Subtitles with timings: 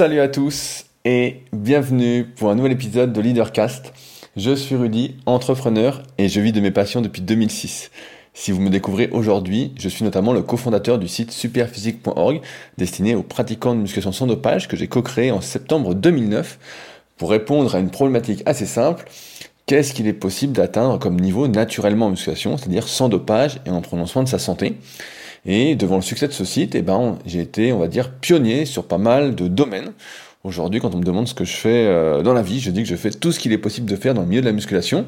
[0.00, 3.92] Salut à tous et bienvenue pour un nouvel épisode de Leadercast.
[4.34, 7.90] Je suis Rudy, entrepreneur et je vis de mes passions depuis 2006.
[8.32, 12.40] Si vous me découvrez aujourd'hui, je suis notamment le cofondateur du site superphysique.org
[12.78, 16.58] destiné aux pratiquants de musculation sans dopage que j'ai co-créé en septembre 2009
[17.18, 19.04] pour répondre à une problématique assez simple.
[19.66, 23.82] Qu'est-ce qu'il est possible d'atteindre comme niveau naturellement en musculation, c'est-à-dire sans dopage et en
[23.82, 24.78] prenant soin de sa santé?
[25.46, 28.64] Et devant le succès de ce site, eh ben, j'ai été, on va dire, pionnier
[28.64, 29.92] sur pas mal de domaines.
[30.44, 32.82] Aujourd'hui, quand on me demande ce que je fais euh, dans la vie, je dis
[32.82, 34.52] que je fais tout ce qu'il est possible de faire dans le milieu de la
[34.52, 35.06] musculation.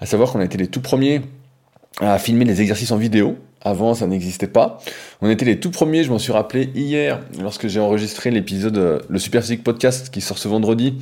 [0.00, 1.22] À savoir qu'on a été les tout premiers
[2.00, 3.36] à filmer les exercices en vidéo.
[3.64, 4.80] Avant, ça n'existait pas.
[5.20, 8.98] On était les tout premiers, je m'en suis rappelé hier, lorsque j'ai enregistré l'épisode, euh,
[9.08, 10.94] le Super Physique Podcast qui sort ce vendredi,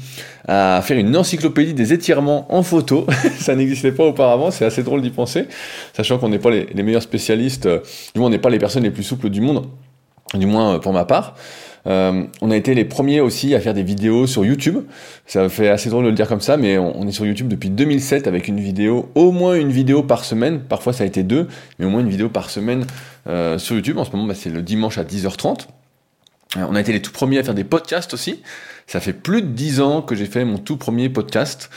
[0.46, 3.06] à faire une encyclopédie des étirements en photo.
[3.38, 5.46] ça n'existait pas auparavant, c'est assez drôle d'y penser,
[5.94, 7.80] sachant qu'on n'est pas les, meilleurs spécialistes, euh,
[8.14, 9.66] du moins on n'est pas les personnes les plus souples du monde,
[10.34, 11.36] du moins euh, pour ma part.
[11.86, 14.84] Euh, on a été les premiers aussi à faire des vidéos sur YouTube.
[15.26, 17.70] Ça fait assez drôle de le dire comme ça, mais on, est sur YouTube depuis
[17.70, 20.60] 2007 avec une vidéo, au moins une vidéo par semaine.
[20.60, 22.86] Parfois ça a été deux, mais au moins une vidéo par semaine
[23.28, 23.98] euh, sur YouTube.
[23.98, 25.66] En ce moment, bah, c'est le dimanche à 10h30.
[26.56, 28.42] Euh, on a été les tout premiers à faire des podcasts aussi.
[28.86, 31.70] Ça fait plus de 10 ans que j'ai fait mon tout premier podcast.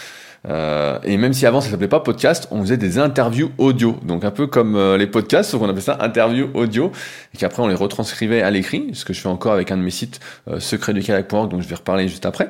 [0.49, 3.97] Euh, et même si avant ça s'appelait pas podcast, on faisait des interviews audio.
[4.03, 6.91] Donc un peu comme euh, les podcasts, sauf qu'on appelait ça interview audio.
[7.33, 9.81] Et qu'après on les retranscrivait à l'écrit, ce que je fais encore avec un de
[9.81, 10.19] mes sites
[10.50, 12.50] euh, secretducalac.org, dont je vais reparler juste après.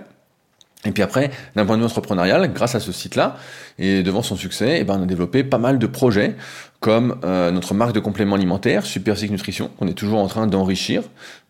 [0.86, 3.38] Et puis après, d'un point de vue entrepreneurial, grâce à ce site-là,
[3.80, 6.36] et devant son succès, eh ben, on a développé pas mal de projets,
[6.80, 11.04] comme euh, notre marque de compléments alimentaires, Super Nutrition, qu'on est toujours en train d'enrichir,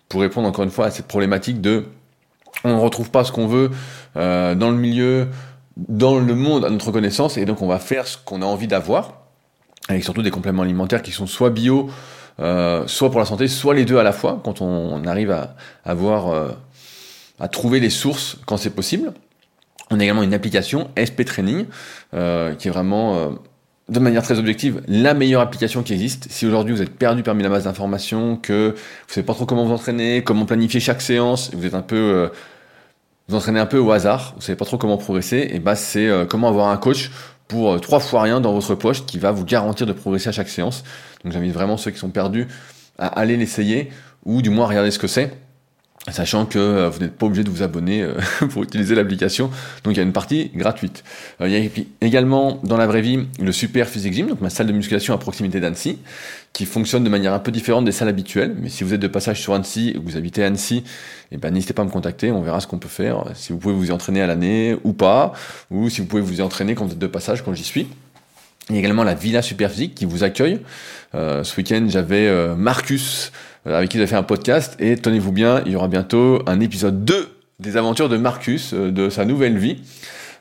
[0.07, 1.85] pour répondre encore une fois à cette problématique de
[2.63, 3.71] on ne retrouve pas ce qu'on veut
[4.15, 5.27] euh, dans le milieu,
[5.77, 8.67] dans le monde à notre connaissance, et donc on va faire ce qu'on a envie
[8.67, 9.23] d'avoir,
[9.89, 11.89] avec surtout des compléments alimentaires qui sont soit bio,
[12.39, 15.55] euh, soit pour la santé, soit les deux à la fois, quand on, arrive à
[15.83, 16.49] avoir, euh,
[17.39, 19.13] à trouver les sources quand c'est possible.
[19.91, 21.65] On a également une application SP Training,
[22.13, 23.29] euh, qui est vraiment, euh,
[23.89, 26.27] de manière très objective, la meilleure application qui existe.
[26.31, 29.65] Si aujourd'hui vous êtes perdu parmi la masse d'informations, que vous savez pas trop comment
[29.65, 32.31] vous entraîner, comment planifier chaque séance, vous êtes un peu
[33.27, 36.07] vous entraînez un peu au hasard, vous savez pas trop comment progresser, et bah c'est
[36.07, 37.11] euh, comment avoir un coach
[37.47, 40.31] pour euh, trois fois rien dans votre poche qui va vous garantir de progresser à
[40.31, 40.83] chaque séance.
[41.23, 42.47] Donc j'invite vraiment ceux qui sont perdus
[42.97, 43.89] à aller l'essayer
[44.25, 45.31] ou du moins regarder ce que c'est
[46.11, 48.15] sachant que euh, vous n'êtes pas obligé de vous abonner euh,
[48.49, 49.49] pour utiliser l'application.
[49.83, 51.03] Donc il y a une partie gratuite.
[51.39, 51.69] Euh, il y a
[52.01, 55.17] également dans la vraie vie le Super Physique Gym, donc ma salle de musculation à
[55.17, 55.99] proximité d'Annecy,
[56.51, 58.53] qui fonctionne de manière un peu différente des salles habituelles.
[58.59, 60.83] Mais si vous êtes de passage sur Annecy et que vous habitez Annecy,
[61.31, 63.23] eh ben, n'hésitez pas à me contacter, on verra ce qu'on peut faire.
[63.33, 65.33] Si vous pouvez vous y entraîner à l'année ou pas,
[65.71, 67.87] ou si vous pouvez vous y entraîner quand vous êtes de passage, quand j'y suis.
[68.69, 70.61] Il y a également la Villa Superphysique qui vous accueille.
[71.13, 73.33] Ce week-end, j'avais Marcus
[73.65, 74.75] avec qui j'ai fait un podcast.
[74.79, 77.29] Et tenez-vous bien, il y aura bientôt un épisode 2
[77.59, 79.77] des aventures de Marcus, euh, de sa nouvelle vie.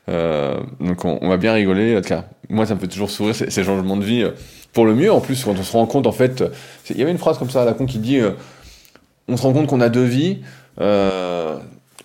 [0.09, 2.01] Euh, donc on, va bien rigoler.
[2.05, 4.25] Cas, moi, ça me fait toujours sourire ces, changements de vie
[4.73, 5.11] pour le mieux.
[5.11, 6.43] En plus, quand on se rend compte, en fait,
[6.89, 8.19] il y avait une phrase comme ça à la con qui dit
[9.29, 10.39] on se rend compte qu'on a deux vies.
[10.81, 11.55] Euh,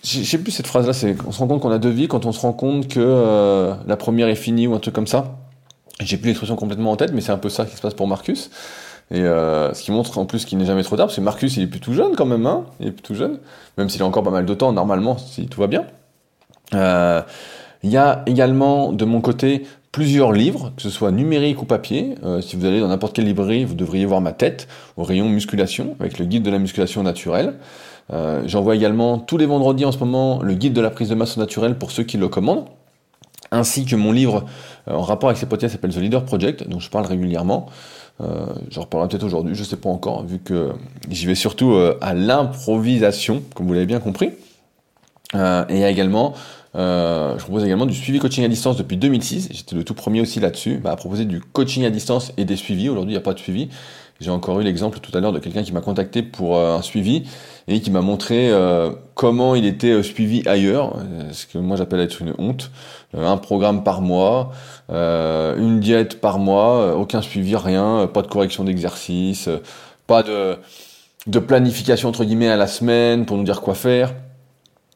[0.01, 2.25] je sais plus cette phrase-là, c'est on se rend compte qu'on a deux vies quand
[2.25, 5.37] on se rend compte que la première est finie ou un truc comme ça.
[5.99, 8.07] J'ai plus l'expression complètement en tête, mais c'est un peu ça qui se passe pour
[8.07, 8.49] Marcus.
[9.11, 11.57] Et euh, ce qui montre en plus qu'il n'est jamais trop tard, parce que Marcus
[11.57, 13.39] il est plus tout jeune quand même, hein il est plus tout jeune,
[13.77, 15.85] même s'il a encore pas mal de temps normalement, si tout va bien.
[16.75, 17.21] Euh,
[17.81, 22.15] il y a également de mon côté plusieurs livres, que ce soit numérique ou papier.
[22.23, 25.27] Euh, si vous allez dans n'importe quelle librairie, vous devriez voir ma tête au rayon
[25.27, 27.55] musculation, avec le guide de la musculation naturelle.
[28.13, 31.15] Euh, J'envoie également tous les vendredis en ce moment le guide de la prise de
[31.15, 32.65] masse naturelle pour ceux qui le commandent
[33.51, 34.45] ainsi que mon livre
[34.87, 37.67] euh, en rapport avec ces podcasts s'appelle The Leader Project, dont je parle régulièrement.
[38.21, 40.71] Euh, J'en reparlerai peut-être aujourd'hui, je sais pas encore, vu que
[41.09, 44.31] j'y vais surtout euh, à l'improvisation, comme vous l'avez bien compris.
[45.35, 46.33] Euh, et également,
[46.75, 49.49] euh, je propose également du suivi coaching à distance depuis 2006.
[49.51, 52.55] J'étais le tout premier aussi là-dessus, bah, à proposer du coaching à distance et des
[52.55, 52.89] suivis.
[52.89, 53.69] Aujourd'hui, il n'y a pas de suivi.
[54.19, 56.81] J'ai encore eu l'exemple tout à l'heure de quelqu'un qui m'a contacté pour euh, un
[56.81, 57.23] suivi
[57.69, 58.51] et qui m'a montré
[59.13, 60.97] comment il était suivi ailleurs,
[61.31, 62.71] ce que moi j'appelle être une honte.
[63.15, 64.51] un programme par mois,
[64.89, 69.49] une diète par mois, aucun suivi, rien, pas de correction d'exercice,
[70.09, 74.13] pas de, planification entre guillemets à la semaine pour nous dire quoi faire.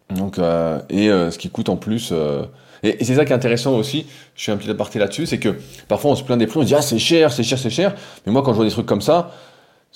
[0.10, 2.10] Donc, euh, et euh, ce qui coûte en plus.
[2.12, 2.44] Euh,
[2.82, 4.06] et, c'est ça qui est intéressant aussi.
[4.36, 5.56] Je suis un petit aparté là-dessus, c'est que
[5.88, 7.70] parfois on se plaint des prix, on se dit ah c'est cher, c'est cher, c'est
[7.70, 7.96] cher.
[8.26, 9.32] Mais moi quand je vois des trucs comme ça,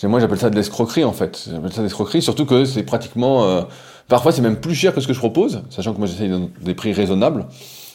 [0.04, 1.50] moi j'appelle ça de l'escroquerie en fait.
[1.52, 3.66] J'appelle ça de l'escroquerie, surtout que c'est pratiquement.
[4.08, 6.76] parfois c'est même plus cher que ce que je propose, sachant que moi j'essaye des
[6.76, 7.48] prix raisonnables,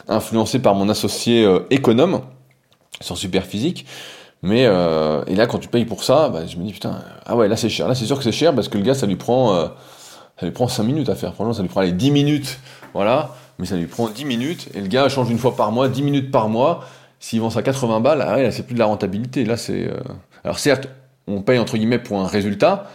[0.09, 2.23] influencé par mon associé économe
[3.01, 3.87] sur Super Physique.
[4.43, 7.49] Mais et là quand tu payes pour ça, bah, je me dis putain ah ouais
[7.49, 9.17] là c'est cher, là c'est sûr que c'est cher parce que le gars ça lui
[9.17, 9.71] prend
[10.43, 11.35] ça lui prend 5 minutes à faire.
[11.35, 12.59] Franchement, ça lui prend les 10 minutes,
[12.95, 15.89] voilà, mais ça lui prend 10 minutes, et le gars change une fois par mois,
[15.89, 16.85] 10 minutes par mois,
[17.21, 19.89] s'il vend ça 80 balles, ah là, c'est plus de la rentabilité, là, c'est...
[19.89, 20.01] Euh,
[20.43, 20.89] alors certes,
[21.29, 22.91] on paye, entre guillemets, pour un résultat,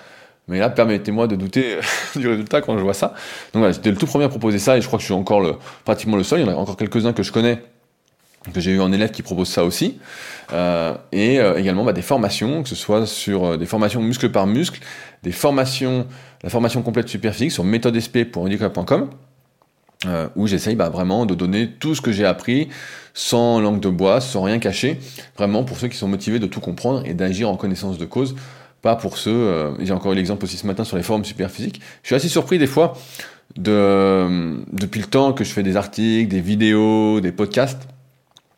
[0.48, 1.78] mais là, permettez-moi de douter
[2.16, 3.08] du résultat quand je vois ça.
[3.54, 5.14] Donc voilà, j'étais le tout premier à proposer ça, et je crois que je suis
[5.14, 5.56] encore le,
[5.86, 7.62] pratiquement le seul, il y en a encore quelques-uns que je connais,
[8.54, 10.00] que j'ai eu en élève qui propose ça aussi,
[10.54, 14.30] euh, et euh, également bah, des formations, que ce soit sur euh, des formations muscle
[14.30, 14.80] par muscle,
[15.24, 16.08] des formations,
[16.44, 19.10] la formation complète super physique sur méthodesp.handicap.com,
[20.06, 22.70] euh, où j'essaye bah, vraiment de donner tout ce que j'ai appris
[23.16, 25.00] sans langue de bois, sans rien cacher,
[25.36, 28.36] vraiment pour ceux qui sont motivés de tout comprendre et d'agir en connaissance de cause,
[28.96, 32.08] pour ceux, j'ai encore eu l'exemple aussi ce matin sur les forums super physiques, je
[32.08, 32.94] suis assez surpris des fois,
[33.56, 37.88] de, depuis le temps que je fais des articles, des vidéos, des podcasts,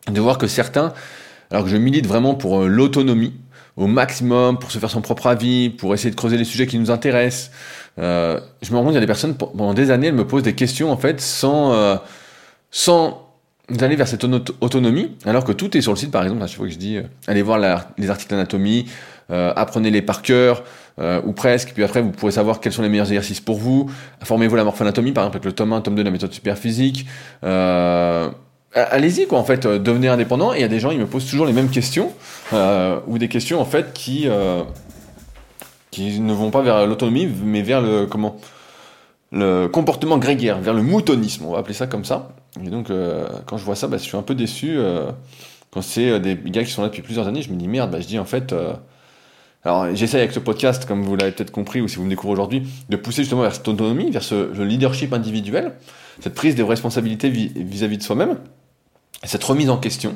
[0.08, 0.94] de voir que certains,
[1.52, 3.34] alors que je milite vraiment pour euh, l'autonomie
[3.78, 6.78] au maximum, pour se faire son propre avis, pour essayer de creuser les sujets qui
[6.78, 7.52] nous intéressent,
[7.98, 10.28] euh, je me rends compte qu'il y a des personnes, pendant des années, elles me
[10.28, 11.96] posent des questions, en fait, sans, euh,
[12.72, 13.26] sans
[13.70, 14.26] d'aller vers cette
[14.62, 16.80] autonomie, alors que tout est sur le site, par exemple, à chaque fois que je
[16.80, 16.98] dis,
[17.28, 17.60] allez voir
[17.98, 18.88] les articles d'anatomie,
[19.30, 20.64] apprenez-les par cœur,
[21.26, 23.90] ou presque, puis après vous pourrez savoir quels sont les meilleurs exercices pour vous,
[24.24, 27.06] formez-vous la morphoanatomie, par exemple avec le tome 1, tome 2 de la méthode superphysique,
[27.44, 28.30] euh,
[28.74, 30.54] allez-y quoi en fait euh, devenez indépendant.
[30.54, 32.14] Et il y a des gens ils me posent toujours les mêmes questions
[32.54, 34.64] euh, ou des questions en fait qui euh,
[35.92, 38.38] qui ne vont pas vers l'autonomie mais vers le comment
[39.32, 41.46] le comportement grégaire vers le moutonisme.
[41.46, 42.30] On va appeler ça comme ça.
[42.64, 42.92] Et donc
[43.46, 44.78] quand je vois ça bah, je suis un peu déçu
[45.72, 48.00] quand c'est des gars qui sont là depuis plusieurs années je me dis merde bah,
[48.02, 48.54] je dis en fait
[49.64, 52.34] alors j'essaie avec ce podcast comme vous l'avez peut-être compris ou si vous me découvrez
[52.34, 55.74] aujourd'hui de pousser justement vers cette autonomie vers ce leadership individuel
[56.22, 58.38] cette prise de responsabilité vis-à-vis de soi-même
[59.24, 60.16] cette remise en question,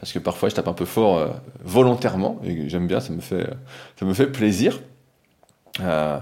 [0.00, 1.28] parce que parfois je tape un peu fort euh,
[1.62, 3.48] volontairement, et j'aime bien, ça me fait,
[3.98, 4.80] ça me fait plaisir.
[5.80, 6.18] Euh,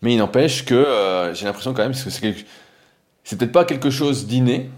[0.00, 2.34] mais il n'empêche que euh, j'ai l'impression quand même que c'est,
[3.24, 4.70] c'est peut-être pas quelque chose d'inné,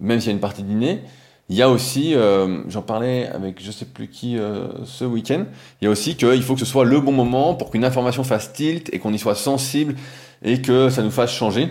[0.00, 1.02] même s'il y a une partie d'inné.
[1.48, 2.14] Il y a aussi,
[2.68, 4.38] j'en parlais avec je sais plus qui
[4.84, 5.44] ce week-end,
[5.80, 8.24] il y a aussi qu'il faut que ce soit le bon moment pour qu'une information
[8.24, 9.96] fasse tilt et qu'on y soit sensible
[10.42, 11.68] et que ça nous fasse changer.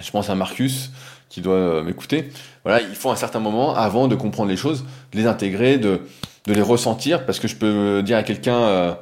[0.00, 0.90] Je pense à Marcus,
[1.28, 2.30] qui doit euh, m'écouter,
[2.64, 6.00] voilà, il faut un certain moment avant de comprendre les choses, de les intégrer, de,
[6.46, 8.94] de les ressentir, parce que je peux dire à quelqu'un, euh,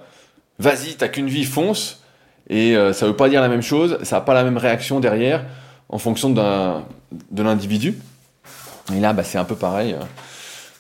[0.58, 2.02] vas-y, t'as qu'une vie, fonce,
[2.48, 5.00] et euh, ça veut pas dire la même chose, ça n'a pas la même réaction
[5.00, 5.44] derrière,
[5.88, 7.98] en fonction de l'individu.
[8.94, 9.96] Et là, bah, c'est un peu pareil,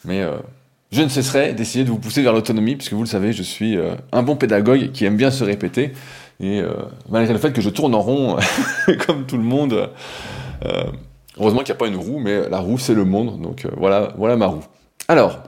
[0.04, 0.22] mais
[0.92, 3.76] je ne cesserai d'essayer de vous pousser vers l'autonomie, puisque vous le savez, je suis
[4.12, 5.92] un bon pédagogue qui aime bien se répéter,
[6.40, 6.62] et
[7.08, 8.36] malgré le fait que je tourne en rond,
[9.06, 9.90] comme tout le monde,
[11.38, 13.40] Heureusement qu'il n'y a pas une roue, mais la roue, c'est le monde.
[13.40, 14.64] Donc euh, voilà, voilà ma roue.
[15.08, 15.40] Alors,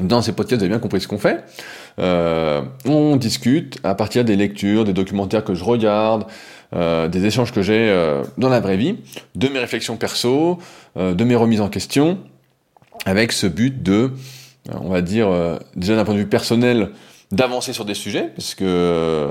[0.00, 1.44] dans ces podcasts, vous avez bien compris ce qu'on fait.
[1.98, 6.24] Euh, on discute à partir des lectures, des documentaires que je regarde,
[6.74, 7.94] euh, des échanges que j'ai
[8.38, 8.96] dans la vraie vie,
[9.34, 10.58] de mes réflexions perso,
[10.96, 12.18] de mes remises en question,
[13.04, 14.12] avec ce but de,
[14.72, 15.28] on va dire,
[15.74, 16.90] déjà d'un point de vue personnel,
[17.32, 19.30] d'avancer sur des sujets, parce que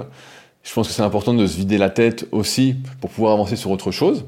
[0.64, 3.72] je pense que c'est important de se vider la tête aussi pour pouvoir avancer sur
[3.72, 4.26] autre chose.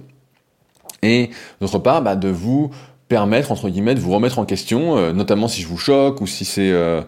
[1.03, 1.29] Et
[1.61, 2.71] d'autre part bah, de vous
[3.07, 6.27] permettre entre guillemets de vous remettre en question, euh, notamment si je vous choque ou
[6.27, 7.01] si c'est euh,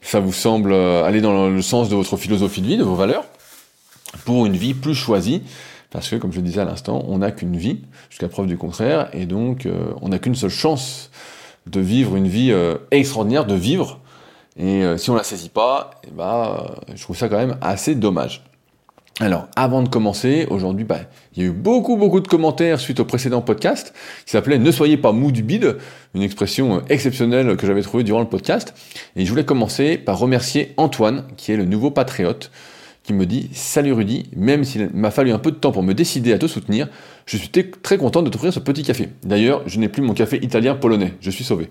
[0.00, 2.94] ça vous semble euh, aller dans le sens de votre philosophie de vie, de vos
[2.94, 3.24] valeurs,
[4.24, 5.42] pour une vie plus choisie.
[5.90, 7.80] Parce que, comme je le disais à l'instant, on n'a qu'une vie,
[8.10, 9.68] jusqu'à preuve du contraire, et donc
[10.02, 11.12] on n'a qu'une seule chance
[11.68, 12.52] de vivre une vie
[12.90, 14.00] extraordinaire, de vivre.
[14.56, 18.42] Et si on la saisit pas, eh bah, je trouve ça quand même assez dommage.
[19.20, 20.98] Alors, avant de commencer, aujourd'hui, bah,
[21.36, 23.94] il y a eu beaucoup, beaucoup de commentaires suite au précédent podcast
[24.26, 25.76] qui s'appelait Ne soyez pas mou du bide,
[26.14, 28.74] une expression euh, exceptionnelle que j'avais trouvée durant le podcast.
[29.14, 32.50] Et je voulais commencer par remercier Antoine, qui est le nouveau patriote,
[33.04, 35.94] qui me dit Salut Rudy, même s'il m'a fallu un peu de temps pour me
[35.94, 36.88] décider à te soutenir,
[37.26, 39.10] je suis très content de t'offrir ce petit café.
[39.22, 41.68] D'ailleurs, je n'ai plus mon café italien polonais, je suis sauvé.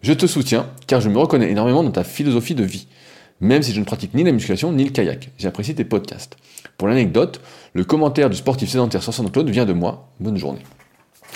[0.00, 2.86] Je te soutiens car je me reconnais énormément dans ta philosophie de vie
[3.40, 5.30] même si je ne pratique ni la musculation ni le kayak.
[5.38, 6.36] J'apprécie tes podcasts.
[6.76, 7.40] Pour l'anecdote,
[7.72, 10.10] le commentaire du sportif sédentaire sur Claude vient de moi.
[10.20, 10.60] Bonne journée.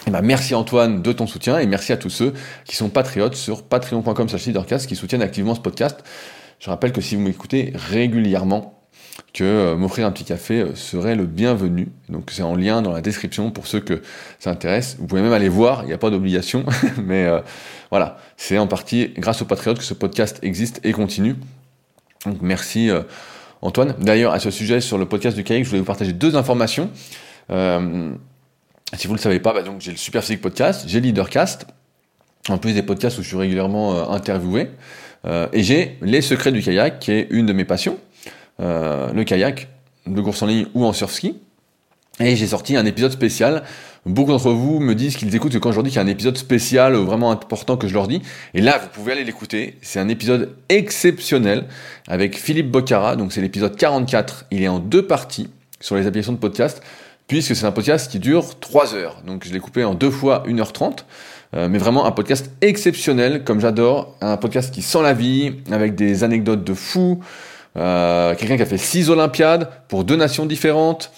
[0.06, 3.36] Eh ben, merci Antoine de ton soutien et merci à tous ceux qui sont patriotes
[3.36, 6.04] sur patreon.com qui soutiennent activement ce podcast.
[6.58, 8.83] Je rappelle que si vous m'écoutez régulièrement,
[9.34, 11.88] que euh, m'offrir un petit café euh, serait le bienvenu.
[12.08, 14.00] Donc c'est en lien dans la description pour ceux que
[14.38, 14.96] ça intéresse.
[14.99, 16.64] Vous pouvez même aller voir, il n'y a pas d'obligation,
[17.04, 17.40] mais euh,
[17.90, 21.34] voilà, c'est en partie grâce aux patriotes que ce podcast existe et continue.
[22.26, 22.90] Donc merci
[23.61, 23.94] Antoine.
[23.99, 26.90] D'ailleurs, à ce sujet, sur le podcast du kayak, je voulais vous partager deux informations.
[27.50, 31.66] Si vous ne le savez pas, bah, j'ai le Super Podcast, j'ai Leadercast,
[32.49, 34.70] en plus des podcasts où je suis régulièrement interviewé,
[35.52, 37.99] et j'ai Les Secrets du kayak, qui est une de mes passions,
[38.58, 39.68] le kayak,
[40.06, 41.37] de course en ligne ou en surf ski.
[42.20, 43.64] Et j'ai sorti un épisode spécial.
[44.06, 46.08] Beaucoup d'entre vous me disent qu'ils écoutent quand je leur dis qu'il y a un
[46.08, 48.23] épisode spécial vraiment important que je leur dis.
[48.52, 49.78] Et là, vous pouvez aller l'écouter.
[49.82, 51.66] C'est un épisode exceptionnel
[52.06, 53.16] avec Philippe Bocara.
[53.16, 54.46] Donc c'est l'épisode 44.
[54.52, 55.49] Il est en deux parties
[55.80, 56.82] sur les applications de podcast
[57.26, 59.23] puisque c'est un podcast qui dure 3 heures.
[59.26, 60.99] Donc je l'ai coupé en deux fois 1h30.
[61.56, 64.16] Euh, mais vraiment un podcast exceptionnel, comme j'adore.
[64.20, 67.20] Un podcast qui sent la vie, avec des anecdotes de fou.
[67.76, 71.10] Euh, quelqu'un qui a fait 6 Olympiades pour deux nations différentes.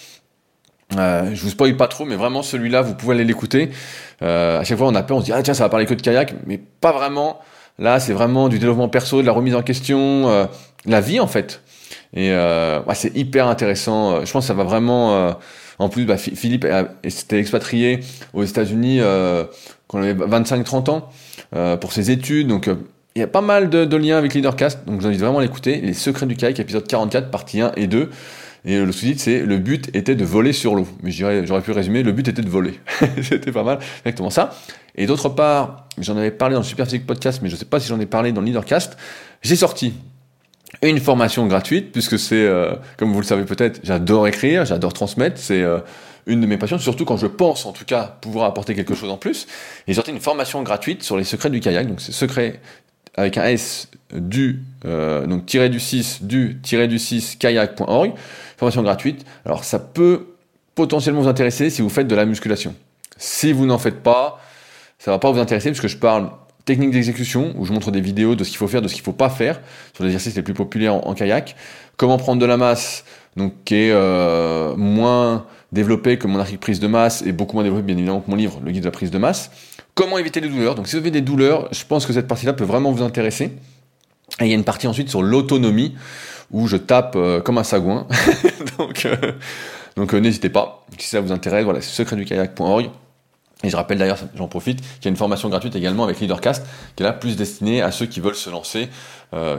[0.96, 3.70] Euh, je vous spoil pas trop, mais vraiment celui-là, vous pouvez aller l'écouter.
[4.22, 5.86] Euh, à chaque fois, on a peur, on se dit ah tiens, ça va parler
[5.86, 7.40] que de kayak, mais pas vraiment.
[7.78, 10.46] Là, c'est vraiment du développement perso, de la remise en question, euh,
[10.86, 11.62] la vie en fait.
[12.14, 14.24] Et euh, c'est hyper intéressant.
[14.24, 15.36] Je pense que ça va vraiment.
[15.78, 16.66] en plus, bah, Philippe
[17.06, 18.00] s'était expatrié
[18.32, 19.00] aux États-Unis
[19.88, 22.70] quand il avait 25-30 ans pour ses études, donc.
[23.16, 25.80] Il y a pas mal de, liens avec Leadercast, donc j'invite vraiment à l'écouter.
[25.80, 28.10] Les secrets du kayak, épisode 44, partie 1 et 2.
[28.66, 30.86] Et le sous-titre, c'est le but était de voler sur l'eau.
[31.02, 32.78] Mais j'aurais pu résumer, le but était de voler.
[33.22, 34.54] C'était pas mal, exactement ça.
[34.96, 37.80] Et d'autre part, j'en avais parlé dans le Superphysique Podcast, mais je ne sais pas
[37.80, 38.98] si j'en ai parlé dans le Leadercast.
[39.40, 39.94] J'ai sorti
[40.82, 45.38] une formation gratuite, puisque c'est, euh, comme vous le savez peut-être, j'adore écrire, j'adore transmettre,
[45.38, 45.78] c'est euh,
[46.26, 49.10] une de mes passions, surtout quand je pense en tout cas pouvoir apporter quelque chose
[49.10, 49.46] en plus.
[49.86, 52.60] J'ai sorti une formation gratuite sur les secrets du kayak, donc c'est secret
[53.16, 58.12] avec un S du, euh, donc tiré du 6, du tiré du 6 kayak.org
[58.56, 59.24] formation gratuite.
[59.44, 60.26] Alors ça peut
[60.74, 62.74] potentiellement vous intéresser si vous faites de la musculation.
[63.16, 64.40] Si vous n'en faites pas,
[64.98, 66.30] ça va pas vous intéresser parce que je parle
[66.64, 69.04] technique d'exécution où je montre des vidéos de ce qu'il faut faire, de ce qu'il
[69.04, 69.60] faut pas faire
[69.94, 71.54] sur les exercices les plus populaires en, kayak.
[71.96, 73.04] Comment prendre de la masse,
[73.36, 77.62] donc qui est euh, moins développé que mon article prise de masse et beaucoup moins
[77.62, 79.50] développé bien évidemment que mon livre, le guide de la prise de masse.
[79.96, 80.74] Comment éviter les douleurs?
[80.74, 83.44] Donc si vous avez des douleurs, je pense que cette partie-là peut vraiment vous intéresser.
[84.40, 85.94] Et il y a une partie ensuite sur l'autonomie
[86.50, 88.06] où je tape euh, comme un sagouin.
[88.78, 89.16] donc euh,
[89.98, 92.90] euh, n'hésitez pas, si ça vous intéresse, voilà, c'est secretdukayak.org.
[93.64, 96.66] Et je rappelle d'ailleurs, j'en profite, qu'il y a une formation gratuite également avec Leadercast,
[96.94, 98.90] qui est là plus destinée à ceux qui veulent se lancer,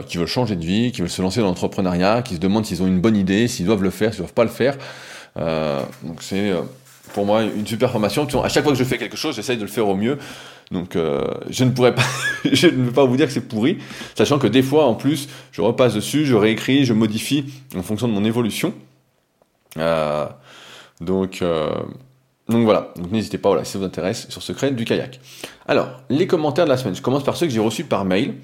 [0.06, 2.80] qui veulent changer de vie, qui veulent se lancer dans l'entrepreneuriat, qui se demandent s'ils
[2.80, 4.78] ont une bonne idée, s'ils doivent le faire, s'ils doivent pas le faire.
[5.36, 6.52] donc c'est
[7.12, 8.26] pour moi une super formation.
[8.42, 10.18] À chaque fois que je fais quelque chose, j'essaye de le faire au mieux.
[10.70, 12.02] Donc euh, je ne pourrais pas,
[12.52, 13.78] je ne pas vous dire que c'est pourri,
[14.14, 17.46] sachant que des fois en plus, je repasse dessus, je réécris, je modifie
[17.76, 18.74] en fonction de mon évolution.
[19.78, 20.26] Euh,
[21.00, 21.70] donc euh,
[22.48, 25.20] donc voilà, donc n'hésitez pas, voilà, si ça vous intéresse, sur Secret du kayak.
[25.66, 26.94] Alors, les commentaires de la semaine.
[26.94, 28.34] Je commence par ceux que j'ai reçus par mail.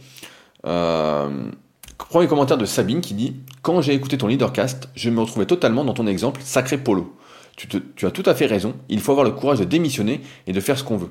[0.63, 5.85] premier commentaire de Sabine qui dit Quand j'ai écouté ton leadercast, je me retrouvais totalement
[5.85, 7.15] dans ton exemple, sacré polo.
[7.57, 10.61] Tu, as tout à fait raison, il faut avoir le courage de démissionner et de
[10.61, 11.11] faire ce qu'on veut.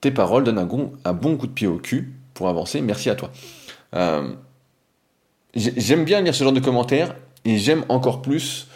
[0.00, 2.80] Tes paroles donnent un, bon coup de pied au cul pour avancer.
[2.80, 3.30] Merci à toi.
[3.94, 4.34] Euh,
[5.54, 7.14] j'aime bien lire ce genre de commentaires
[7.44, 8.66] et j'aime encore plus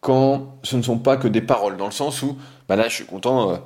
[0.00, 2.36] quand ce ne sont pas que des paroles, dans le sens où,
[2.68, 3.56] bah là, je suis content, euh,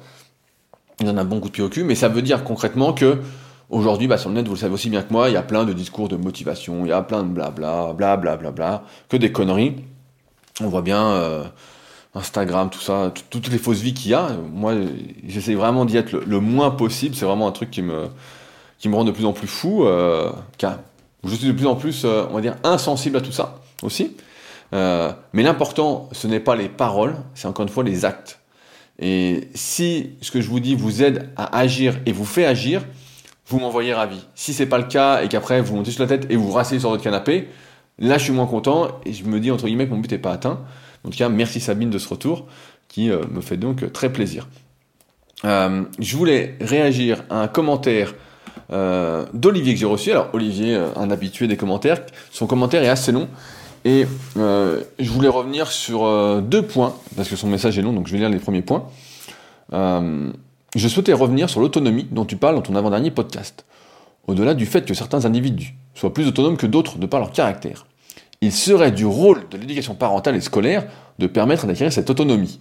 [1.00, 3.20] il donne un bon coup de pied au cul, mais ça veut dire concrètement que
[3.70, 5.42] aujourd'hui, bah, sur le net, vous le savez aussi bien que moi, il y a
[5.42, 9.32] plein de discours de motivation, il y a plein de blabla, blabla, blabla, que des
[9.32, 9.76] conneries.
[10.60, 11.06] On voit bien.
[11.06, 11.44] Euh,
[12.16, 14.30] Instagram, tout ça, toutes les fausses vies qu'il y a.
[14.52, 14.74] Moi,
[15.26, 17.14] j'essaie vraiment d'y être le, moins possible.
[17.14, 18.08] C'est vraiment un truc qui me,
[18.78, 19.84] qui me rend de plus en plus fou.
[19.84, 20.78] Euh, car
[21.24, 24.16] je suis de plus en plus, euh, on va dire, insensible à tout ça aussi.
[24.72, 28.40] Euh, mais l'important, ce n'est pas les paroles, c'est encore une fois les actes.
[28.98, 32.82] Et si ce que je vous dis vous aide à agir et vous fait agir,
[33.46, 34.24] vous m'envoyez ravi.
[34.34, 36.80] Si c'est pas le cas et qu'après vous montez sur la tête et vous rassez
[36.80, 37.48] sur votre canapé,
[37.98, 40.18] là je suis moins content et je me dis entre guillemets que mon but n'est
[40.18, 40.60] pas atteint.
[41.06, 42.46] En tout cas, merci Sabine de ce retour
[42.88, 44.48] qui euh, me fait donc très plaisir.
[45.44, 48.14] Euh, je voulais réagir à un commentaire
[48.72, 50.10] euh, d'Olivier que j'ai reçu.
[50.10, 52.00] Alors Olivier, un habitué des commentaires,
[52.32, 53.28] son commentaire est assez long.
[53.84, 58.12] Et je voulais revenir sur deux points, parce que son message est long, donc je
[58.12, 58.88] vais lire les premiers points.
[59.70, 63.64] je souhaitais revenir sur l'autonomie dont tu parles dans ton avant-dernier podcast.
[64.26, 67.86] Au-delà du fait que certains individus soient plus autonomes que d'autres de par leur caractère
[68.40, 70.86] il serait du rôle de l'éducation parentale et scolaire
[71.18, 72.60] de permettre d'acquérir cette autonomie.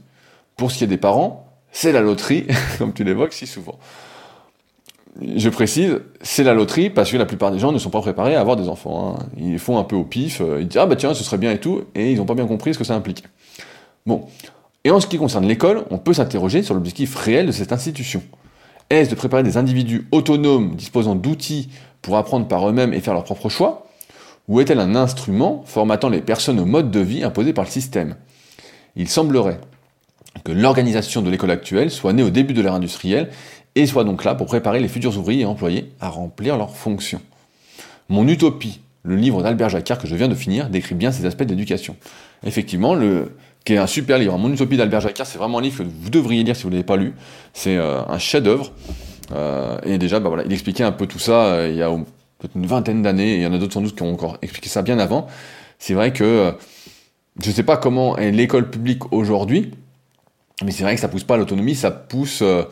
[0.55, 3.77] Pour ce qui est des parents, c'est la loterie, comme tu l'évoques si souvent.
[5.21, 8.35] Je précise, c'est la loterie parce que la plupart des gens ne sont pas préparés
[8.35, 9.17] à avoir des enfants.
[9.17, 9.25] Hein.
[9.37, 11.51] Ils font un peu au pif, euh, ils disent ah bah tiens ce serait bien
[11.51, 13.23] et tout, et ils n'ont pas bien compris ce que ça implique.
[14.05, 14.25] Bon,
[14.83, 18.21] et en ce qui concerne l'école, on peut s'interroger sur l'objectif réel de cette institution.
[18.89, 21.69] Est-ce de préparer des individus autonomes disposant d'outils
[22.01, 23.84] pour apprendre par eux-mêmes et faire leurs propres choix?
[24.47, 28.15] Ou est-elle un instrument formatant les personnes au mode de vie imposé par le système?
[28.95, 29.59] Il semblerait
[30.43, 33.29] que l'organisation de l'école actuelle soit née au début de l'ère industrielle
[33.75, 37.21] et soit donc là pour préparer les futurs ouvriers et employés à remplir leurs fonctions.
[38.09, 41.43] Mon utopie, le livre d'Albert Jacquard que je viens de finir, décrit bien ces aspects
[41.43, 41.95] d'éducation.
[42.45, 42.95] Effectivement,
[43.65, 44.37] qui est un super livre.
[44.37, 46.75] Mon Utopie d'Albert Jacquard, c'est vraiment un livre que vous devriez lire si vous ne
[46.75, 47.13] l'avez pas lu.
[47.53, 48.71] C'est un chef-d'œuvre.
[49.83, 51.89] et déjà, bah il expliquait un peu tout ça il y a
[52.55, 54.69] une vingtaine d'années, et il y en a d'autres sans doute qui ont encore expliqué
[54.69, 55.27] ça bien avant.
[55.79, 56.53] C'est vrai que
[57.41, 59.71] je ne sais pas comment est l'école publique aujourd'hui,
[60.63, 62.63] mais c'est vrai que ça pousse pas à l'autonomie, ça pousse euh,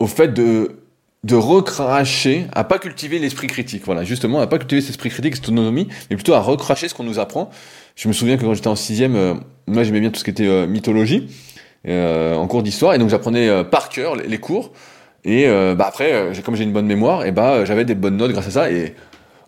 [0.00, 0.80] au fait de,
[1.22, 3.82] de recracher, à pas cultiver l'esprit critique.
[3.84, 6.94] Voilà, justement, à pas cultiver cet esprit critique, cette autonomie, mais plutôt à recracher ce
[6.94, 7.50] qu'on nous apprend.
[7.94, 9.34] Je me souviens que quand j'étais en sixième, euh,
[9.68, 11.28] moi j'aimais bien tout ce qui était euh, mythologie,
[11.86, 14.72] en cours d'histoire, et donc j'apprenais par cœur les, cours.
[15.24, 18.48] Et bah après, comme j'ai une bonne mémoire, et bah j'avais des bonnes notes grâce
[18.48, 18.70] à ça.
[18.70, 18.94] Et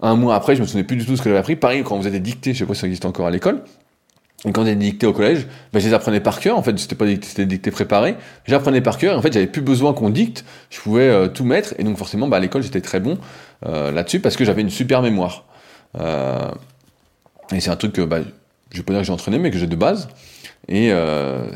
[0.03, 1.57] un mois après, je me souvenais plus du tout de ce que j'avais appris.
[1.57, 3.63] Pareil, quand vous êtes dicté, je sais pas si ça existe encore à l'école.
[4.45, 6.59] Et quand j'étais dicté au collège, ben, je les apprenais par cœur.
[6.59, 8.17] En fait, c'était pas dicté, c'était dicté préparé.
[8.47, 9.17] J'apprenais par cœur.
[9.17, 10.45] En fait, j'avais plus besoin qu'on dicte.
[10.71, 11.75] Je pouvais euh, tout mettre.
[11.79, 13.19] Et donc, forcément, bah, à l'école, j'étais très bon
[13.67, 15.45] euh, là-dessus parce que j'avais une super mémoire.
[16.01, 16.51] Euh,
[17.53, 18.19] et c'est un truc que, bah,
[18.73, 20.09] je pas dire que j'ai entraîné, mais que j'ai de base.
[20.69, 20.93] Et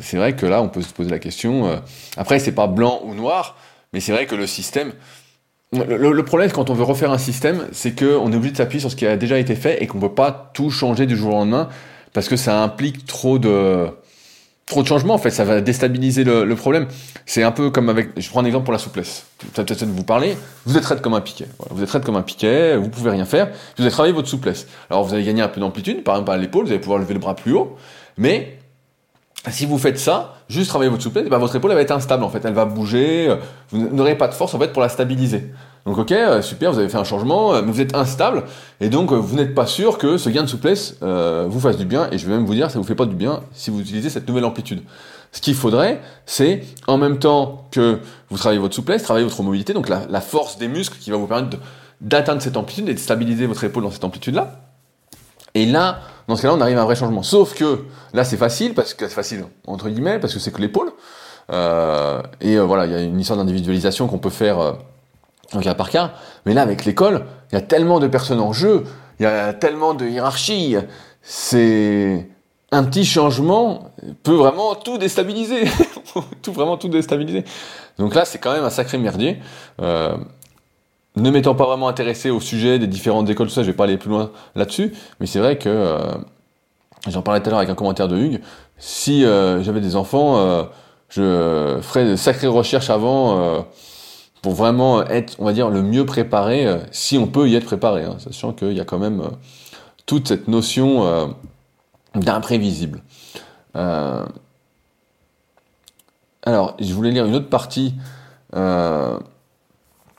[0.01, 1.81] c'est vrai que là, on peut se poser la question.
[2.17, 3.57] après, c'est pas blanc ou noir,
[3.97, 4.93] mais c'est vrai que le système,
[5.73, 8.91] le, problème, quand on veut refaire un système, c'est qu'on est obligé de s'appuyer sur
[8.91, 11.31] ce qui a déjà été fait et qu'on ne peut pas tout changer du jour
[11.31, 11.71] au lendemain
[12.13, 13.89] parce que ça implique trop de
[14.67, 16.89] trop de changements en fait, ça va déstabiliser le, problème.
[17.25, 19.25] C'est un peu comme avec, je prends un exemple pour la souplesse.
[19.41, 20.37] Vous parler.
[20.67, 21.47] Vous êtes raide comme un piquet.
[21.71, 22.77] vous êtes raide comme un piquet.
[22.77, 23.47] Vous pouvez rien faire.
[23.79, 24.67] Vous allez travailler votre souplesse.
[24.91, 27.15] Alors vous allez gagner un peu d'amplitude, par exemple à l'épaule, vous allez pouvoir lever
[27.15, 27.79] le bras plus haut,
[28.19, 28.56] mais
[29.51, 32.25] si vous faites ça, juste travailler votre souplesse, bah, votre épaule elle va être instable
[32.25, 33.37] en fait, elle va bouger, euh,
[33.71, 35.53] vous n'aurez pas de force en fait pour la stabiliser.
[35.85, 38.45] Donc ok, euh, super, vous avez fait un changement, euh, mais vous êtes instable
[38.81, 42.09] et donc vous n'êtes pas sûr que ce gain de souplesse vous fasse du bien.
[42.11, 44.11] Et je vais même vous dire, ça vous fait pas du bien si vous utilisez
[44.11, 44.83] cette nouvelle amplitude.
[45.33, 47.99] Ce qu'il faudrait, c'est en même temps que
[48.31, 51.19] vous travaillez votre souplesse, travailler votre mobilité, donc la, la force des muscles qui va
[51.19, 51.59] vous permettre
[52.01, 54.61] d'atteindre cette amplitude et de stabiliser votre épaule dans cette amplitude-là.
[55.55, 57.23] Et là, dans ce cas-là, on arrive à un vrai changement.
[57.23, 60.61] Sauf que là, c'est facile, parce que c'est facile, entre guillemets, parce que c'est que
[60.61, 60.93] l'épaule.
[61.53, 64.73] Euh, et euh, voilà, il y a une histoire d'individualisation qu'on peut faire euh,
[65.63, 66.15] cas par cas.
[66.45, 68.85] Mais là, avec l'école, il y a tellement de personnes en jeu,
[69.21, 70.77] il y a tellement de hiérarchie.
[71.23, 72.29] C'est
[72.73, 75.65] un petit changement peut vraiment tout déstabiliser,
[76.43, 77.45] tout vraiment tout déstabiliser.
[77.99, 79.39] Donc là, c'est quand même un sacré merdier.
[79.81, 80.17] Euh,
[81.17, 83.85] ne m'étant pas vraiment intéressé au sujet des différentes écoles, tout ça, je vais pas
[83.85, 86.13] aller plus loin là-dessus, mais c'est vrai que, euh,
[87.09, 88.41] j'en parlais tout à l'heure avec un commentaire de Hugues,
[88.79, 90.65] si euh, j'avais des enfants, euh,
[91.09, 93.65] je ferais de sacrées recherches avant
[94.43, 98.03] pour vraiment être, on va dire, le mieux préparé, si on peut y être préparé,
[98.03, 99.23] hein, sachant qu'il y a quand même
[100.05, 101.33] toute cette notion
[102.17, 103.03] d'imprévisible.
[103.75, 104.27] alors,
[106.81, 107.95] je voulais lire une autre partie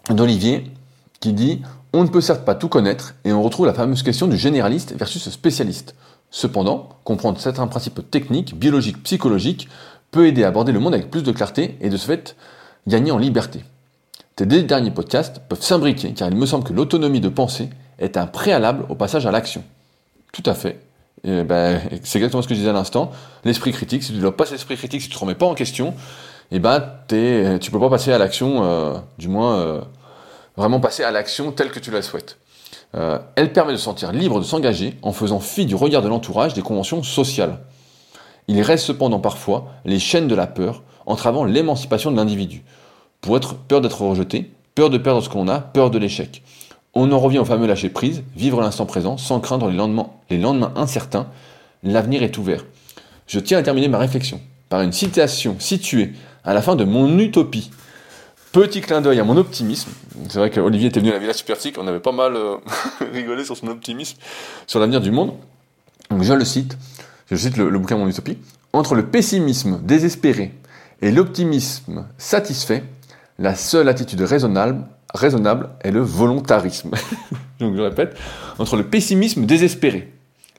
[0.10, 0.71] d'Olivier
[1.19, 1.62] qui dit
[1.93, 4.95] On ne peut certes pas tout connaître, et on retrouve la fameuse question du généraliste
[4.97, 5.95] versus spécialiste.
[6.30, 9.69] Cependant, comprendre certains principes techniques, biologiques, psychologiques
[10.12, 12.36] peut aider à aborder le monde avec plus de clarté et de ce fait
[12.88, 13.63] gagner en liberté.
[14.36, 18.17] Tes deux derniers podcasts peuvent s'imbriquer car il me semble que l'autonomie de pensée est
[18.17, 19.63] un préalable au passage à l'action.
[20.32, 20.80] Tout à fait.
[21.23, 23.12] Ben, c'est exactement ce que je disais à l'instant.
[23.43, 25.36] L'esprit critique, si tu ne développes pas cet esprit critique, si tu ne te remets
[25.36, 25.93] pas en question,
[26.51, 26.82] et eh ben,
[27.60, 29.82] tu peux pas passer à l'action, euh, du moins euh,
[30.58, 32.38] vraiment passer à l'action telle que tu la souhaites.
[32.96, 36.08] Euh, elle permet de se sentir libre de s'engager en faisant fi du regard de
[36.08, 37.60] l'entourage des conventions sociales.
[38.48, 42.63] Il reste cependant parfois les chaînes de la peur entravant l'émancipation de l'individu.
[43.22, 46.43] Pour être peur d'être rejeté, peur de perdre ce qu'on a, peur de l'échec.
[46.93, 51.28] On en revient au fameux lâcher prise, vivre l'instant présent sans craindre les lendemains incertains.
[51.84, 52.65] L'avenir est ouvert.
[53.28, 54.39] Je tiens à terminer ma réflexion
[54.70, 57.70] par une citation située à la fin de mon utopie,
[58.58, 59.91] Petit clin d'œil à mon optimisme.
[60.30, 62.56] C'est vrai qu'Olivier était venu à la Villa Supertique, on avait pas mal euh,
[63.13, 64.17] rigolé sur son optimisme,
[64.65, 65.36] sur l'avenir du monde.
[66.10, 66.76] Donc je le cite,
[67.30, 68.39] je cite le, bouquin Mon Utopie.
[68.74, 70.56] Entre le pessimisme désespéré
[71.04, 72.84] et l'optimisme satisfait,
[73.38, 76.89] la seule attitude raisonnable, raisonnable est le volontarisme.
[77.60, 78.17] Donc je répète,
[78.58, 80.12] entre le pessimisme désespéré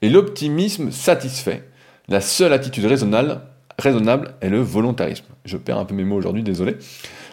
[0.03, 1.69] et l'optimisme satisfait,
[2.07, 3.41] la seule attitude raisonnable,
[3.77, 5.27] raisonnable est le volontarisme.
[5.45, 6.77] Je perds un peu mes mots aujourd'hui, désolé.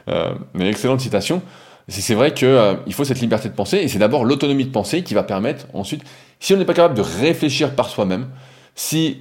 [0.08, 1.42] Euh, mais excellente citation.
[1.88, 5.04] C'est vrai qu'il euh, faut cette liberté de penser, et c'est d'abord l'autonomie de penser
[5.04, 6.04] qui va permettre ensuite,
[6.40, 8.28] si on n'est pas capable de réfléchir par soi-même,
[8.74, 9.20] si,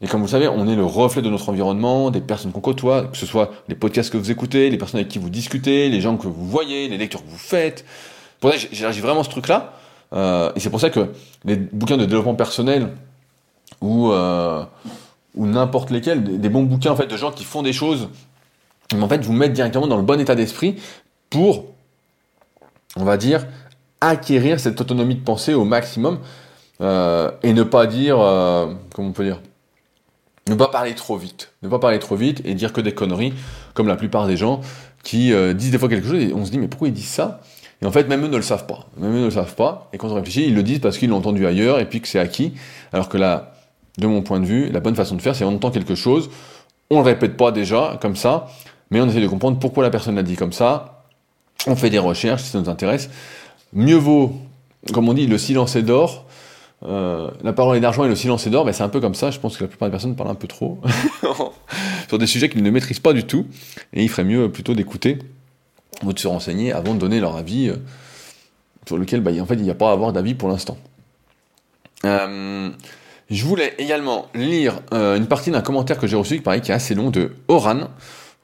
[0.00, 2.60] et comme vous le savez, on est le reflet de notre environnement, des personnes qu'on
[2.60, 5.90] côtoie, que ce soit les podcasts que vous écoutez, les personnes avec qui vous discutez,
[5.90, 7.84] les gens que vous voyez, les lectures que vous faites.
[8.40, 9.74] Pour ça, j'élargis vraiment ce truc-là,
[10.14, 11.12] euh, et c'est pour ça que
[11.44, 12.92] les bouquins de développement personnel,
[13.82, 14.10] ou,
[15.34, 18.08] ou n'importe lesquels, des, bons bouquins en fait de gens qui font des choses
[18.94, 20.76] mais en fait vous mettre directement dans le bon état d'esprit
[21.30, 21.66] pour,
[22.96, 23.46] on va dire,
[24.00, 26.18] acquérir cette autonomie de pensée au maximum
[26.80, 29.40] euh, et ne pas dire, euh, comment on peut dire,
[30.48, 31.52] ne pas parler trop vite.
[31.62, 33.34] Ne pas parler trop vite et dire que des conneries,
[33.74, 34.60] comme la plupart des gens
[35.02, 37.08] qui euh, disent des fois quelque chose et on se dit mais pourquoi ils disent
[37.08, 37.40] ça?
[37.82, 38.86] Et en fait, même eux ne le savent pas.
[38.96, 39.90] Même eux ne le savent pas.
[39.92, 42.08] Et quand on réfléchit, ils le disent parce qu'ils l'ont entendu ailleurs et puis que
[42.08, 42.54] c'est acquis.
[42.92, 43.52] Alors que là,
[43.98, 46.30] de mon point de vue, la bonne façon de faire, c'est on entend quelque chose,
[46.90, 48.48] on le répète pas déjà comme ça,
[48.90, 51.04] mais on essaie de comprendre pourquoi la personne l'a dit comme ça.
[51.66, 53.10] On fait des recherches si ça nous intéresse.
[53.72, 54.34] Mieux vaut,
[54.92, 56.26] comme on dit, le silence est d'or
[56.84, 59.14] euh, la parole est d'argent et le silence est d'or, mais c'est un peu comme
[59.14, 59.30] ça.
[59.30, 60.78] Je pense que la plupart des personnes parlent un peu trop
[62.08, 63.46] sur des sujets qu'ils ne maîtrisent pas du tout.
[63.92, 65.18] Et il ferait mieux plutôt d'écouter
[66.02, 67.76] ou de se renseigner avant de donner leur avis euh,
[68.86, 70.76] sur lequel bah, en fait, il n'y a pas à avoir d'avis pour l'instant.
[72.04, 72.70] Euh,
[73.30, 76.74] je voulais également lire une partie d'un commentaire que j'ai reçu qui paraît qui est
[76.74, 77.88] assez long de Oran.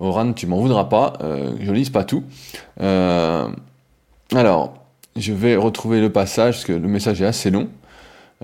[0.03, 2.25] Oran, tu m'en voudras pas, je lise pas tout.
[4.35, 4.83] alors,
[5.17, 7.69] je vais retrouver le passage parce que le message est assez long.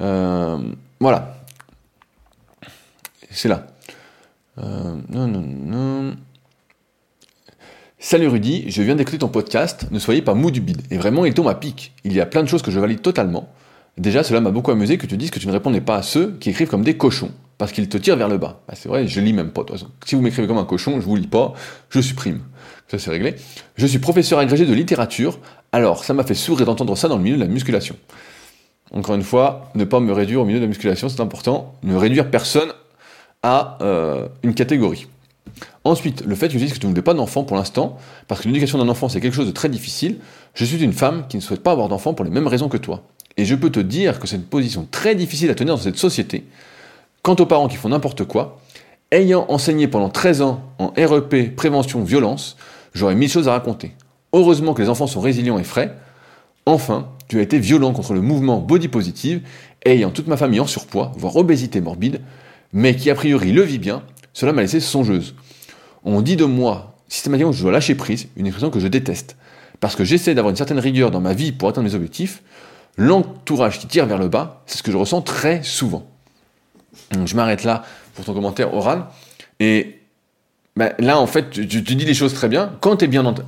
[0.01, 0.59] Euh,
[1.01, 1.37] voilà.
[3.31, 3.67] C'est là.
[4.59, 6.17] Euh, non, non, non.
[7.99, 10.83] Salut Rudy, je viens d'écouter ton podcast, ne soyez pas mou du bide.
[10.91, 11.95] Et vraiment, il tombe à pic.
[12.05, 13.49] Il y a plein de choses que je valide totalement.
[13.97, 16.37] Déjà, cela m'a beaucoup amusé que tu dises que tu ne répondais pas à ceux
[16.39, 18.61] qui écrivent comme des cochons, parce qu'ils te tirent vers le bas.
[18.69, 19.91] Bah, c'est vrai, je lis même pas, de toute façon.
[20.07, 21.53] Si vous m'écrivez comme un cochon, je vous lis pas,
[21.91, 22.41] je supprime.
[22.89, 23.35] Ça, c'est réglé.
[23.77, 25.39] Je suis professeur agrégé de littérature,
[25.73, 27.97] alors ça m'a fait sourire d'entendre ça dans le milieu de la musculation.
[28.93, 31.75] Encore une fois, ne pas me réduire au milieu de la musculation, c'est important.
[31.83, 32.73] Ne réduire personne
[33.43, 35.07] à euh, une catégorie.
[35.85, 38.41] Ensuite, le fait que tu dises que tu ne voulais pas d'enfant pour l'instant, parce
[38.41, 40.19] que l'éducation d'un enfant c'est quelque chose de très difficile,
[40.55, 42.77] je suis une femme qui ne souhaite pas avoir d'enfant pour les mêmes raisons que
[42.77, 43.03] toi.
[43.37, 45.97] Et je peux te dire que c'est une position très difficile à tenir dans cette
[45.97, 46.45] société.
[47.23, 48.61] Quant aux parents qui font n'importe quoi,
[49.11, 52.57] ayant enseigné pendant 13 ans en REP, prévention, violence,
[52.95, 53.93] j'aurais mille choses à raconter.
[54.33, 55.97] Heureusement que les enfants sont résilients et frais.
[56.67, 59.43] Enfin, tu as été violent contre le mouvement body positive,
[59.85, 62.21] ayant toute ma famille en surpoids, voire obésité morbide,
[62.73, 64.03] mais qui a priori le vit bien,
[64.33, 65.35] cela m'a laissé songeuse.
[66.05, 69.37] On dit de moi systématiquement que je dois lâcher prise, une expression que je déteste,
[69.81, 72.43] parce que j'essaie d'avoir une certaine rigueur dans ma vie pour atteindre mes objectifs,
[72.97, 76.07] l'entourage qui tire vers le bas, c'est ce que je ressens très souvent.
[77.25, 77.85] Je m'arrête là
[78.15, 79.07] pour ton commentaire oral,
[79.61, 80.01] et
[80.77, 83.35] ben, là en fait tu, dis les choses très bien, quand tu es bien dans
[83.35, 83.45] ta...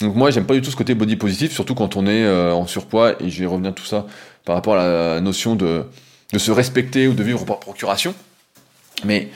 [0.00, 2.52] Donc moi, j'aime pas du tout ce côté body positif, surtout quand on est euh,
[2.52, 4.06] en surpoids, et je vais revenir à tout ça
[4.44, 5.84] par rapport à la notion de,
[6.32, 8.14] de se respecter ou de vivre par procuration.
[9.04, 9.28] Mais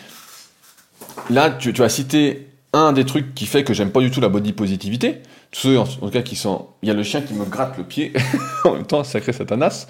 [1.29, 4.29] là, tu, as cité un des trucs qui fait que j'aime pas du tout la
[4.29, 5.21] body positivité.
[5.51, 6.69] Tous ceux, en, tout cas, qui sont...
[6.83, 8.13] Il y a le chien qui me gratte le pied,
[8.65, 9.87] en même temps, sacré satanas.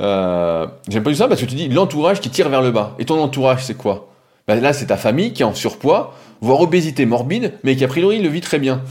[0.00, 2.70] Euh, j'aime pas du tout ça parce que tu dis l'entourage qui tire vers le
[2.70, 2.94] bas.
[2.98, 4.08] Et ton entourage, c'est quoi?
[4.46, 7.88] Ben Là, c'est ta famille qui est en surpoids, voire obésité morbide, mais qui a
[7.88, 8.82] priori le vit très bien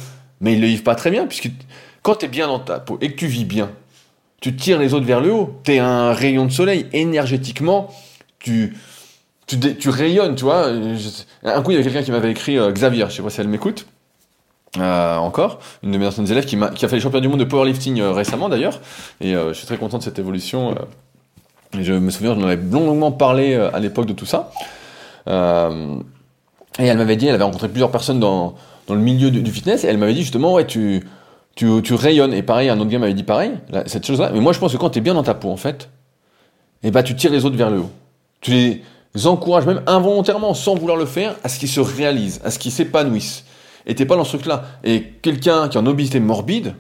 [0.41, 1.50] mais ils le vivent pas très bien, puisque
[2.02, 3.72] quand tu es bien dans ta peau et que tu vis bien,
[4.41, 5.60] tu tires les autres vers le haut.
[5.63, 6.86] Tu es un rayon de soleil.
[6.93, 7.89] Énergétiquement,
[8.39, 8.76] tu,
[9.86, 10.67] rayonnes, tu vois.
[11.43, 13.41] Un coup, il y avait quelqu'un qui m'avait écrit, euh, Xavier, je sais pas si
[13.41, 13.88] elle m'écoute,
[14.80, 17.46] euh, encore, une de mes anciennes élèves qui, a, fait les champions du monde de
[17.46, 18.80] powerlifting euh, récemment d'ailleurs.
[19.22, 20.76] Et je suis très content de cette évolution.
[21.78, 24.52] et je me souviens, j'en avais longuement parlé à l'époque de tout ça.
[25.28, 25.32] et
[26.86, 28.56] elle m'avait dit, elle avait rencontré plusieurs personnes dans
[28.90, 31.04] le milieu du, fitness, et elle m'avait dit justement, ouais, tu,
[31.92, 32.34] rayonnes.
[32.34, 33.52] Et pareil, un autre gars m'avait dit pareil,
[33.86, 34.32] cette chose-là.
[34.34, 35.90] Mais moi, je pense que quand tu es bien dans ta peau, en fait,
[36.84, 37.92] et eh ben, tu tires les autres vers le haut.
[38.40, 38.52] Tu
[39.16, 42.60] les encourages même involontairement, sans vouloir le faire, à ce qu'ils se réalisent, à ce
[42.60, 43.44] qu'ils s'épanouissent.
[43.88, 44.65] Et pas dans ce truc-là.
[44.84, 46.76] Et quelqu'un qui est en obésité morbide,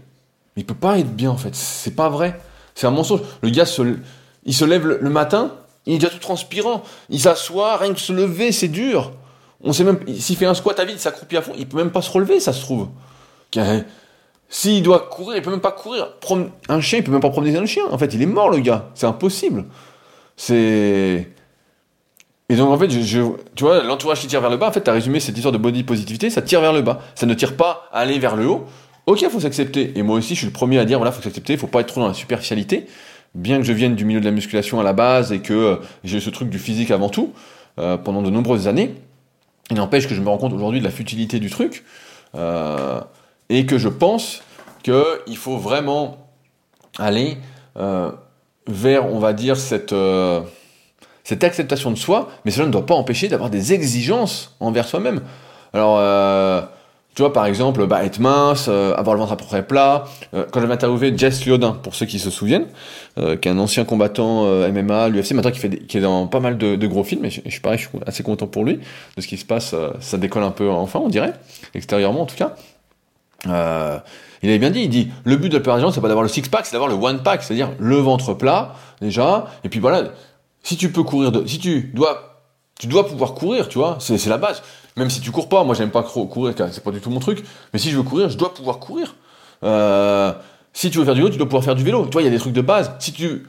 [0.55, 1.55] il peut pas être bien, en fait.
[1.55, 2.39] C'est pas vrai.
[2.75, 3.21] C'est un mensonge.
[3.41, 3.81] Le gars, se,
[4.45, 5.53] il se lève le, le matin,
[5.85, 6.83] il est déjà tout transpirant.
[7.09, 9.13] Il s'assoit, rien que se lever, c'est dur.
[9.63, 11.77] On sait même, s'il fait un squat à vide, il s'accroupit à fond, il peut
[11.77, 12.89] même pas se relever, ça se trouve.
[14.49, 16.09] S'il doit courir, il peut même pas courir.
[16.69, 17.83] Un chien, il peut même pas promener un chien.
[17.91, 18.89] En fait, il est mort, le gars.
[18.93, 19.65] C'est impossible.
[20.35, 21.31] C'est.
[22.49, 23.21] Et donc, en fait, je,
[23.55, 25.51] tu vois, l'entourage qui tire vers le bas, en fait, tu as résumé cette histoire
[25.51, 27.01] de body positivité, ça tire vers le bas.
[27.15, 28.65] Ça ne tire pas à aller vers le haut.
[29.05, 29.93] Ok, faut s'accepter.
[29.95, 31.87] Et moi aussi, je suis le premier à dire, voilà, faut s'accepter, faut pas être
[31.87, 32.87] trop dans la superficialité.
[33.35, 35.75] Bien que je vienne du milieu de la musculation à la base et que euh,
[36.03, 37.33] j'ai ce truc du physique avant tout,
[37.79, 38.95] euh, pendant de nombreuses années,
[39.69, 41.83] il n'empêche que je me rends compte aujourd'hui de la futilité du truc,
[42.35, 43.01] euh,
[43.49, 44.41] et que je pense
[44.83, 46.29] qu'il faut vraiment
[46.97, 47.37] aller
[47.77, 48.11] euh,
[48.67, 50.41] vers, on va dire, cette, euh,
[51.27, 55.21] cette acceptation de soi, mais cela ne doit pas empêcher d'avoir des exigences envers soi-même.
[55.73, 55.99] Alors,
[57.17, 60.03] tu vois, par exemple, bah, être mince, euh, avoir le ventre à peu près plat.
[60.35, 62.67] Euh, quand j'avais interviewé Jess Liodin, pour ceux qui se souviennent,
[63.17, 66.39] euh, qui est un ancien combattant MMA, l'UFC, maintenant qui, fait qui est dans pas
[66.39, 68.79] mal de, gros films, et je, suis je suis assez content pour lui,
[69.15, 71.33] de ce qui se passe, ça décolle un peu enfin, on dirait,
[71.73, 72.53] extérieurement en tout cas.
[73.45, 76.09] il avait bien dit, il dit, le but de la plupart des gens, c'est pas
[76.09, 80.03] d'avoir le six-pack, c'est d'avoir le one-pack, c'est-à-dire le ventre plat, déjà, et puis voilà,
[80.67, 82.41] si tu peux courir de, si tu dois
[82.77, 84.61] Tu dois pouvoir courir, tu vois, c'est la base.
[84.97, 87.41] Même si tu cours pas, moi j'aime pas courir, c'est pas du tout mon truc,
[87.71, 89.15] mais si je veux courir, je dois pouvoir courir.
[89.63, 90.33] Euh,
[90.73, 92.05] si tu veux faire du vélo, tu dois pouvoir faire du vélo.
[92.07, 92.91] Tu il y a des trucs de base.
[92.99, 93.47] Si tu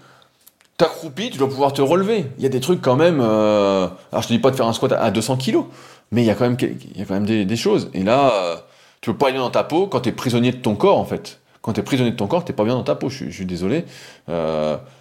[0.76, 2.26] t'accroupis, tu dois pouvoir te relever.
[2.38, 3.20] Il y a des trucs quand même.
[3.20, 5.64] Euh, alors je te dis pas de faire un squat à 200 kilos,
[6.12, 7.90] mais il y a quand même, il y a quand même des, choses.
[7.94, 8.56] Et là, euh,
[9.00, 11.04] tu peux pas aller dans ta peau quand tu es prisonnier de ton corps en
[11.04, 11.40] fait.
[11.62, 13.08] Quand tu es prisonnier de ton corps, t'es pas bien dans ta peau.
[13.08, 13.84] Je, suis désolé.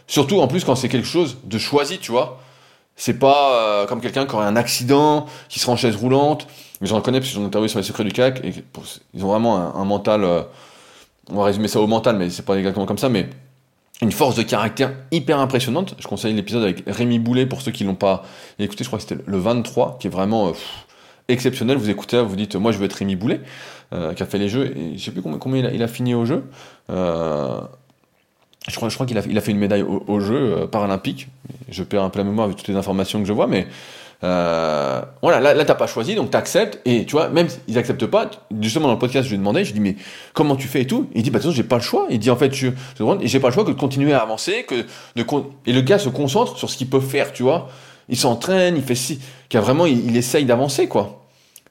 [0.07, 2.39] surtout en plus quand c'est quelque chose de choisi, tu vois.
[2.99, 6.47] C'est pas euh, comme quelqu'un qui aurait un accident, qui sera en chaise roulante.
[6.81, 8.43] Mais j'en connais parce que j'en interviewé sur les secrets du CAC.
[8.43, 8.53] Et
[9.13, 10.23] ils ont vraiment un, mental.
[10.23, 10.41] Euh,
[11.29, 13.07] on va résumer ça au mental, mais c'est pas exactement comme ça.
[13.07, 13.29] Mais
[14.01, 15.93] une force de caractère hyper impressionnante.
[15.99, 18.25] Je conseille l'épisode avec Rémi Boulet pour ceux qui l'ont pas
[18.57, 18.83] écouté.
[18.83, 20.51] Je crois que c'était le 23, qui est vraiment euh,
[21.27, 21.77] exceptionnel.
[21.77, 23.41] Vous écoutez, vous dites, moi je veux être Rémi Boulet,
[23.91, 24.77] qui a fait les jeux.
[24.77, 26.43] Et je sais plus combien, il, a, fini au jeu.
[28.67, 31.29] Je crois, je crois qu'il a, fait une médaille au, au jeu euh, paralympique.
[31.69, 33.67] Je perds un peu la mémoire avec toutes les informations que je vois, mais
[34.23, 38.07] euh, voilà, là, là t'as pas choisi, donc t'acceptes, et tu vois, même s'ils acceptent
[38.07, 40.55] pas, justement dans le podcast, je lui ai demandé, je lui ai dit, mais comment
[40.55, 41.07] tu fais et tout?
[41.13, 42.07] Il dit, bah de toute façon, j'ai pas le choix.
[42.09, 44.65] Il dit, en fait, je, et j'ai pas le choix que de continuer à avancer,
[44.67, 44.75] que
[45.15, 45.25] de,
[45.65, 47.69] et le gars se concentre sur ce qu'il peut faire, tu vois.
[48.09, 51.26] Il s'entraîne, il fait si, qu'il vraiment, il essaye d'avancer, quoi.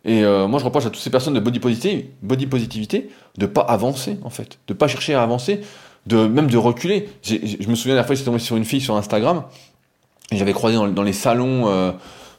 [0.07, 3.47] Et euh, moi, je reproche à toutes ces personnes de body positivité, body positivité de
[3.47, 5.61] pas avancer, en fait, de pas chercher à avancer
[6.07, 7.09] de même de reculer.
[7.25, 9.43] je me souviens la fois, j'étais tombé sur une fille sur Instagram,
[10.31, 11.91] et j'avais croisé dans, les salons euh,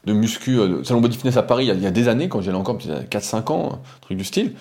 [0.05, 2.57] de muscu, euh, salon body fitness à Paris, il y a, des années, quand j'allais
[2.57, 4.53] encore, peut-être 4-5 ans, truc du style.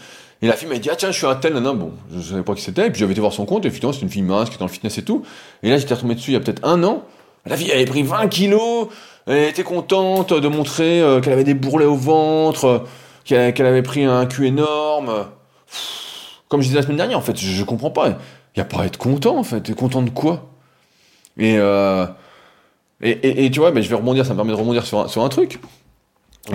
[0.42, 2.42] Et la fille m'a dit, ah tiens, je suis un tel, non, bon, je savais
[2.42, 4.22] pas qui c'était, et puis j'avais été voir son compte, et finalement, c'est une fille
[4.22, 5.22] mince qui est dans le fitness et tout.
[5.62, 7.04] Et là, j'étais retombé dessus il y a peut-être un an.
[7.46, 8.88] La fille avait pris 20 kilos,
[9.26, 12.84] elle était contente de montrer euh, qu'elle avait des bourrelets au ventre,
[13.24, 15.26] qu'elle avait pris un cul énorme.
[16.48, 18.18] Comme je disais la semaine dernière, en fait, je, comprends pas
[18.56, 19.60] il n'y a pas à être content en fait.
[19.60, 20.48] T'es content de quoi?
[21.40, 22.06] Euh,
[23.02, 25.08] et, et, tu vois, mais je vais rebondir, ça me permet de rebondir sur un,
[25.08, 25.60] sur un truc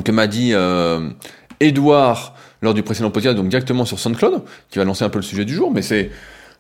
[0.04, 1.10] que m'a dit euh,
[1.60, 5.24] Edouard lors du précédent podcast, donc directement sur SoundCloud, qui va lancer un peu le
[5.24, 6.10] sujet du jour, mais c'est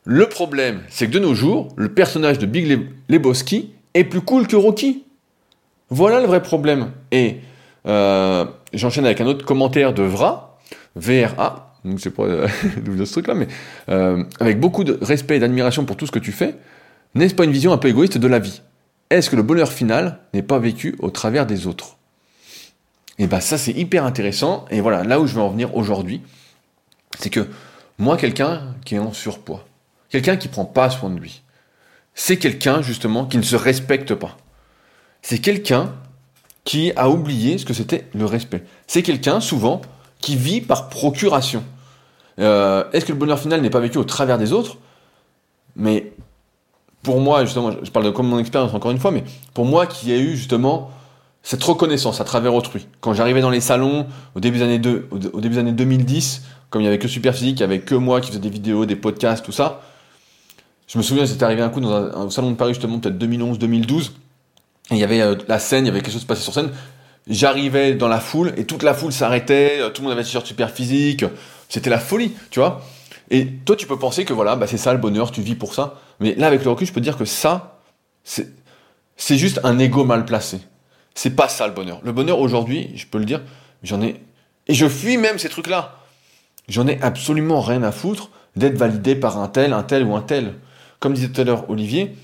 [0.04, 4.48] le problème, c'est que de nos jours, le personnage de Big Lebowski est plus cool
[4.48, 5.04] que Rocky.
[5.92, 6.92] Voilà le vrai problème.
[7.12, 7.38] Et
[7.86, 10.58] euh, j'enchaîne avec un autre commentaire de Vra,
[10.96, 12.48] VRA, donc c'est pas euh,
[12.82, 13.48] d'où ce truc-là, mais
[13.90, 16.56] euh, avec beaucoup de respect et d'admiration pour tout ce que tu fais,
[17.14, 18.62] n'est-ce pas une vision un peu égoïste de la vie?
[19.10, 21.98] Est-ce que le bonheur final n'est pas vécu au travers des autres?
[23.20, 26.22] Et bien ça c'est hyper intéressant, et voilà, là où je veux en venir aujourd'hui,
[27.20, 27.48] c'est que
[27.98, 29.66] moi, quelqu'un qui est en surpoids,
[30.10, 31.44] quelqu'un qui prend pas soin de lui,
[32.16, 34.38] c'est quelqu'un justement qui ne se respecte pas.
[35.22, 35.94] C'est quelqu'un
[36.64, 38.64] qui a oublié ce que c'était le respect.
[38.88, 39.82] C'est quelqu'un souvent
[40.20, 41.64] qui vit par procuration.
[42.40, 44.78] Euh, est-ce que le bonheur final n'est pas vécu au travers des autres?
[45.76, 46.14] Mais
[47.04, 49.88] pour moi, justement, je parle de comme mon expérience encore une fois, mais pour moi
[49.88, 50.92] qui ai eu justement
[51.44, 52.88] cette reconnaissance à travers autrui.
[53.00, 54.06] Quand j'arrivais dans les salons
[54.36, 54.82] au début des années,
[55.12, 57.96] au début des années 2010, comme il n'y avait que Superphysique, il n'y avait que
[57.96, 59.82] moi qui faisais des vidéos, des podcasts, tout ça,
[60.88, 64.10] je me souviens, c'était arrivé un coup dans un, salon de Paris justement, peut-être 2011-2012,
[64.10, 64.12] et
[64.92, 66.72] il y avait euh, la scène, il y avait quelque chose qui passait sur scène,
[67.28, 70.26] j'arrivais dans la foule et toute la foule s'arrêtait, euh, tout le monde avait un
[70.26, 71.26] t-shirt super physique,
[71.70, 72.82] c'était la folie, tu vois.
[73.30, 75.74] Et toi, tu peux penser que voilà, bah, c'est ça le bonheur, tu vis pour
[75.74, 76.02] ça.
[76.20, 77.80] Mais là, avec le recul, je peux dire que ça,
[78.26, 78.50] c'est,
[79.16, 80.60] c'est juste un ego mal placé.
[81.16, 82.02] C'est pas ça le bonheur.
[82.04, 83.42] Le bonheur aujourd'hui, je peux le dire,
[83.84, 84.22] j'en ai.
[84.68, 85.98] Et je fuis même ces trucs-là.
[86.68, 90.22] J'en ai absolument rien à foutre d'être validé par un tel, un tel ou un
[90.22, 90.56] tel.
[91.00, 92.16] Comme disait tout à l'heure Olivier,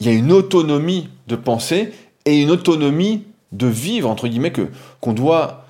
[0.00, 1.92] il y a une autonomie de pensée
[2.24, 4.68] et une autonomie de vivre entre guillemets que
[5.00, 5.64] qu'on doit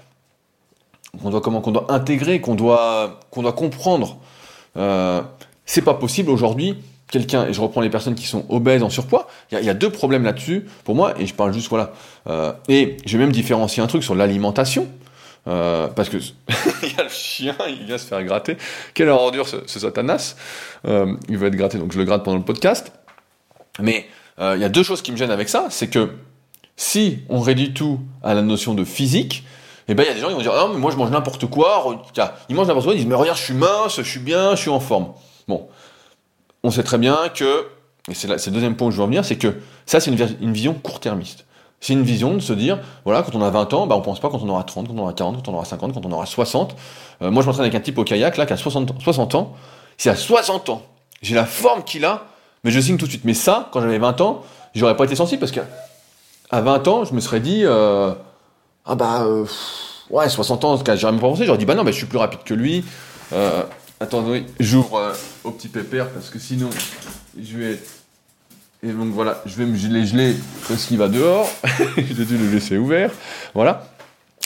[1.23, 4.19] qu'on doit comment qu'on doit intégrer qu'on doit qu'on doit comprendre
[4.77, 5.23] euh,
[5.65, 6.77] c'est pas possible aujourd'hui
[7.11, 9.91] quelqu'un et je reprends les personnes qui sont obèses en surpoids il y, a deux
[9.91, 11.93] problèmes là-dessus pour moi et je parle juste voilà
[12.29, 14.89] euh, et je vais même différencier un truc sur l'alimentation
[15.47, 16.17] euh, parce que
[16.83, 18.59] il y a le chien, il vient se faire gratter.
[18.93, 20.37] Quelle ordure ce, ce satanas
[20.85, 22.93] Il va être gratté, donc je le gratte pendant le podcast.
[23.79, 24.09] Mais
[24.41, 26.13] il y a deux choses qui me gênent avec ça, c'est que
[26.77, 29.45] si on réduit tout à la notion de physique,
[29.89, 31.11] eh ben il y a des gens qui vont dire non mais moi je mange
[31.11, 32.05] n'importe quoi,
[32.49, 34.61] ils mangent n'importe quoi, ils disent mais regarde je suis mince, je suis bien, je
[34.61, 35.13] suis en forme.
[35.49, 35.67] Bon,
[36.63, 37.67] on sait très bien que
[38.09, 39.55] et c'est le deuxième point où je veux en venir, c'est que
[39.87, 41.45] ça c'est une, vision court-termiste.
[41.81, 44.19] C'est une vision de se dire, voilà, quand on a 20 ans, bah, on pense
[44.19, 46.11] pas quand on aura 30, quand on aura 40, quand on aura 50, quand on
[46.11, 46.75] aura 60.
[47.23, 49.55] Euh, moi, je m'entraîne avec un type au kayak, là, qui a 60, 60 ans.
[49.97, 50.83] C'est à 60 ans,
[51.23, 52.25] j'ai la forme qu'il a,
[52.65, 53.25] mais je signe tout de suite.
[53.25, 54.45] Mais ça, quand j'avais 20 ans,
[54.75, 55.61] j'aurais pas été sensible parce que
[56.51, 58.13] à 20 ans, je me serais dit, euh,
[58.87, 59.45] ah bah, euh,
[60.11, 62.19] ouais, 60 ans, j'aurais même pas pensé, j'aurais dit, bah non, mais je suis plus
[62.19, 62.85] rapide que lui.
[63.33, 63.63] Euh,
[64.01, 65.13] attendez, j'ouvre
[65.45, 66.71] au petit pépère parce que sinon,
[67.41, 67.79] je vais
[68.83, 70.37] Et donc voilà, je vais me geler, geler
[70.69, 71.49] parce qu'il va dehors.
[71.97, 73.11] J'ai dû le laisser ouvert.
[73.55, 73.87] Voilà.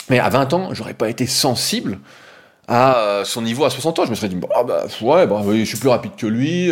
[0.09, 1.99] Mais à 20 ans, j'aurais pas été sensible
[2.67, 4.05] à son niveau à 60 ans.
[4.05, 6.71] Je me serais dit, bah, bah ouais, bah, je suis plus rapide que lui.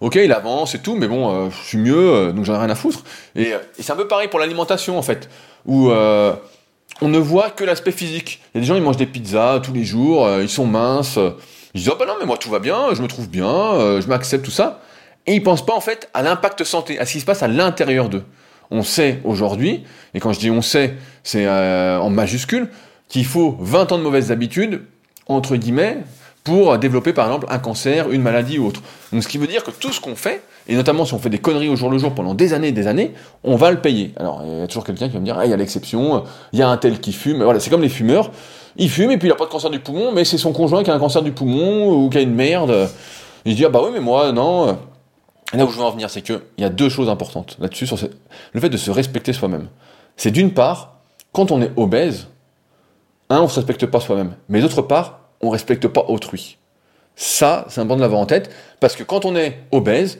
[0.00, 2.58] Ok, il avance et tout, mais bon, euh, je suis mieux, euh, donc j'en ai
[2.58, 3.02] rien à foutre.
[3.34, 5.28] Et, et c'est un peu pareil pour l'alimentation, en fait,
[5.66, 5.90] où
[7.00, 8.40] on ne voit que l'aspect physique.
[8.54, 11.18] Il y a des gens, ils mangent des pizzas tous les jours, ils sont minces.
[11.74, 14.06] Ils disent, oh bah non, mais moi tout va bien, je me trouve bien, je
[14.08, 14.80] m'accepte, tout ça.
[15.26, 17.48] Et ils pensent pas, en fait, à l'impact santé, à ce qui se passe à
[17.48, 18.24] l'intérieur d'eux.
[18.70, 19.84] On sait aujourd'hui,
[20.14, 22.68] et quand je dis on sait, c'est en majuscule,
[23.08, 24.82] qu'il faut 20 ans de mauvaises habitudes
[25.28, 25.98] entre guillemets,
[26.48, 28.80] pour développer par exemple un cancer, une maladie ou autre.
[29.12, 31.28] Donc ce qui veut dire que tout ce qu'on fait, et notamment si on fait
[31.28, 33.12] des conneries au jour le jour pendant des années et des années,
[33.44, 34.14] on va le payer.
[34.16, 36.24] Alors il y a toujours quelqu'un qui va me dire, ah, il y a l'exception,
[36.52, 38.30] il y a un tel qui fume, voilà, c'est comme les fumeurs,
[38.76, 40.82] il fume et puis il n'a pas de cancer du poumon, mais c'est son conjoint
[40.82, 42.88] qui a un cancer du poumon ou qui a une merde.
[43.44, 44.78] Il dit, ah bah oui, mais moi, non.
[45.52, 47.86] Et là où je veux en venir, c'est qu'il y a deux choses importantes là-dessus,
[47.86, 47.98] sur
[48.52, 49.68] le fait de se respecter soi-même.
[50.16, 51.00] C'est d'une part,
[51.32, 52.28] quand on est obèse,
[53.28, 56.58] un, on ne se respecte pas soi-même, mais d'autre part, on respecte pas autrui.
[57.16, 60.18] Ça, c'est important de l'avoir en tête, parce que quand on est obèse,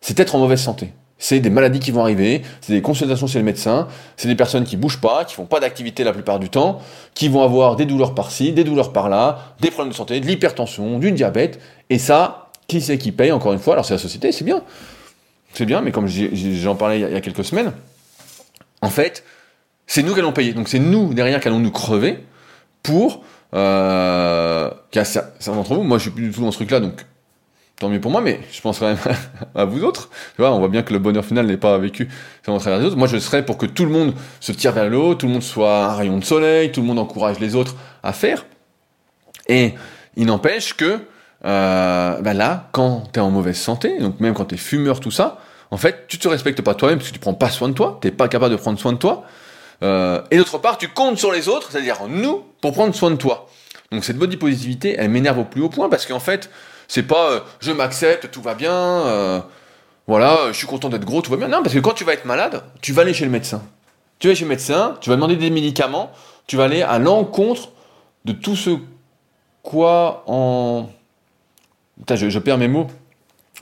[0.00, 0.92] c'est être en mauvaise santé.
[1.18, 4.64] C'est des maladies qui vont arriver, c'est des consultations chez le médecin, c'est des personnes
[4.64, 6.80] qui bougent pas, qui font pas d'activité la plupart du temps,
[7.14, 10.98] qui vont avoir des douleurs par-ci, des douleurs par-là, des problèmes de santé, de l'hypertension,
[10.98, 13.74] du diabète, et ça, qui c'est qui paye encore une fois?
[13.74, 14.62] Alors c'est la société, c'est bien.
[15.54, 17.72] C'est bien, mais comme j'en parlais il y a quelques semaines,
[18.82, 19.24] en fait,
[19.86, 20.52] c'est nous qui allons payer.
[20.52, 22.18] Donc c'est nous derrière qui allons nous crever
[22.82, 23.24] pour
[23.56, 27.04] euh, certains d'entre vous, moi je suis plus du tout dans ce truc-là, donc
[27.78, 28.98] tant mieux pour moi, mais je pense quand même
[29.54, 30.08] à vous autres.
[30.34, 32.08] Tu vois, on voit bien que le bonheur final n'est pas vécu
[32.46, 32.96] à travers les autres.
[32.96, 35.32] Moi je serais pour que tout le monde se tire vers le haut, tout le
[35.32, 38.46] monde soit un rayon de soleil, tout le monde encourage les autres à faire.
[39.48, 39.74] Et
[40.16, 41.00] il n'empêche que
[41.44, 45.00] euh, ben là, quand tu es en mauvaise santé, donc même quand tu es fumeur,
[45.00, 45.38] tout ça,
[45.70, 47.98] en fait, tu te respectes pas toi-même parce que tu prends pas soin de toi,
[48.00, 49.24] t'es pas capable de prendre soin de toi.
[49.82, 53.16] Euh, et d'autre part, tu comptes sur les autres, c'est-à-dire nous, pour prendre soin de
[53.16, 53.48] toi.
[53.92, 56.50] Donc cette body positivité, elle m'énerve au plus haut point parce qu'en fait,
[56.88, 59.40] c'est pas euh, je m'accepte, tout va bien, euh,
[60.06, 61.48] voilà, je suis content d'être gros, tout va bien.
[61.48, 63.62] Non, parce que quand tu vas être malade, tu vas aller chez le médecin.
[64.18, 66.10] Tu vas chez le médecin, tu vas demander des médicaments,
[66.46, 67.70] tu vas aller à l'encontre
[68.24, 68.70] de tout ce
[69.62, 70.88] quoi en.
[71.98, 72.88] Putain, je perds mes mots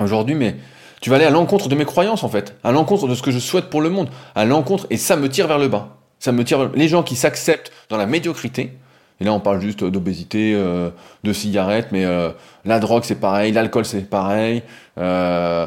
[0.00, 0.56] aujourd'hui, mais
[1.00, 3.30] tu vas aller à l'encontre de mes croyances en fait, à l'encontre de ce que
[3.30, 5.93] je souhaite pour le monde, à l'encontre, et ça me tire vers le bas.
[6.18, 6.70] Ça me tire.
[6.74, 8.72] Les gens qui s'acceptent dans la médiocrité,
[9.20, 10.90] et là on parle juste d'obésité, euh,
[11.22, 12.30] de cigarettes, mais euh,
[12.64, 14.62] la drogue c'est pareil, l'alcool c'est pareil.
[14.98, 15.66] Euh,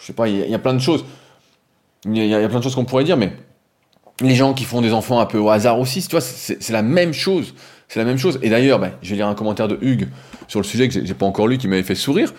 [0.00, 1.04] je sais pas, il y, a plein de choses.
[2.04, 3.32] Il y, a plein de choses qu'on pourrait dire, mais
[4.20, 6.82] les gens qui font des enfants un peu au hasard aussi, tu vois, c'est la
[6.82, 7.54] même chose.
[7.88, 8.38] C'est la même chose.
[8.42, 10.08] Et d'ailleurs, ben, je vais lire un commentaire de Hugues
[10.46, 12.32] sur le sujet que j'ai pas encore lu, qui m'avait fait sourire.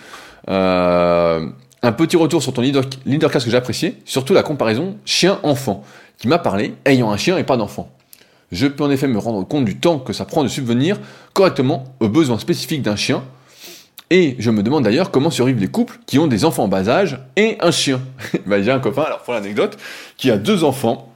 [1.84, 5.84] Un petit retour sur ton leader, leadercast que j'appréciais, surtout la comparaison chien-enfant,
[6.18, 7.90] qui m'a parlé ayant un chien et pas d'enfant.
[8.52, 11.00] Je peux en effet me rendre compte du temps que ça prend de subvenir
[11.34, 13.24] correctement aux besoins spécifiques d'un chien,
[14.10, 16.88] et je me demande d'ailleurs comment survivent les couples qui ont des enfants en bas
[16.88, 18.02] âge et un chien.
[18.46, 19.78] bah, j'ai un copain, alors pour l'anecdote,
[20.16, 21.14] qui a deux enfants.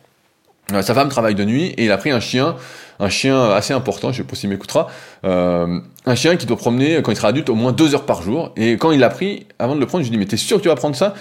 [0.73, 2.55] Euh, sa femme travaille de nuit et il a pris un chien
[3.01, 4.87] un chien assez important, je sais pas s'il m'écoutera,
[5.25, 8.21] euh, un chien qui doit promener quand il sera adulte au moins deux heures par
[8.21, 8.51] jour.
[8.55, 10.57] Et quand il l'a pris, avant de le prendre, je lui dis mais t'es sûr
[10.57, 11.15] que tu vas prendre ça?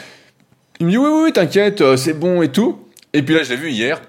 [0.78, 2.78] Il me dit oui oui, oui t'inquiète, euh, c'est bon et tout.
[3.12, 4.00] Et puis là je l'ai vu hier,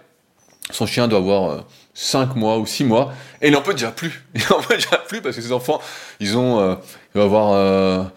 [0.69, 3.91] son chien doit avoir 5 euh, mois ou 6 mois, et il n'en peut déjà
[3.91, 4.23] plus.
[4.35, 5.81] Il n'en peut déjà plus parce que ses enfants,
[6.19, 6.77] ils ont,
[7.15, 8.11] il va avoir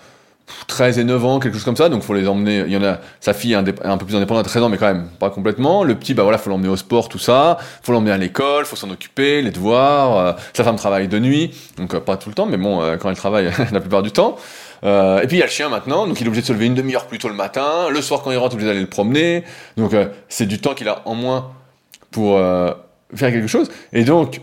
[0.67, 2.65] 13 et 9 ans, quelque chose comme ça, donc faut les emmener.
[2.67, 3.65] Il y en a, sa fille est un,
[3.99, 5.85] peu plus indépendante à 13 ans, mais quand même pas complètement.
[5.85, 7.59] Le petit, bah voilà, faut l'emmener au sport, tout ça.
[7.83, 10.19] Faut l'emmener à l'école, faut s'en occuper, les devoirs.
[10.19, 12.97] Euh, sa femme travaille de nuit, donc euh, pas tout le temps, mais bon, euh,
[12.97, 14.37] quand elle travaille, la plupart du temps.
[14.85, 16.67] Et puis il y a le chien maintenant, donc il est obligé de se lever
[16.67, 17.89] une demi-heure plus tôt le matin.
[17.91, 19.45] Le soir, quand il rentre, il est obligé d'aller le promener.
[19.77, 19.93] Donc
[20.29, 21.53] c'est du temps qu'il a en moins
[22.11, 22.39] pour
[23.15, 23.71] faire quelque chose.
[23.93, 24.41] Et donc,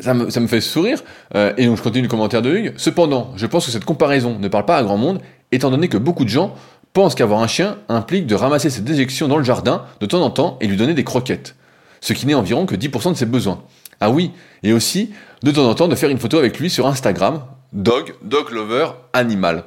[0.00, 1.02] ça me, ça me, fait sourire,
[1.34, 2.72] euh, et donc je continue le commentaire de Hugues.
[2.76, 5.20] Cependant, je pense que cette comparaison ne parle pas à grand monde,
[5.52, 6.54] étant donné que beaucoup de gens
[6.92, 10.30] pensent qu'avoir un chien implique de ramasser ses déjections dans le jardin de temps en
[10.30, 11.54] temps et lui donner des croquettes,
[12.00, 13.62] ce qui n'est environ que 10% de ses besoins.
[14.00, 15.10] Ah oui, et aussi,
[15.42, 17.42] de temps en temps, de faire une photo avec lui sur Instagram,
[17.74, 19.64] dog, dog lover, animal.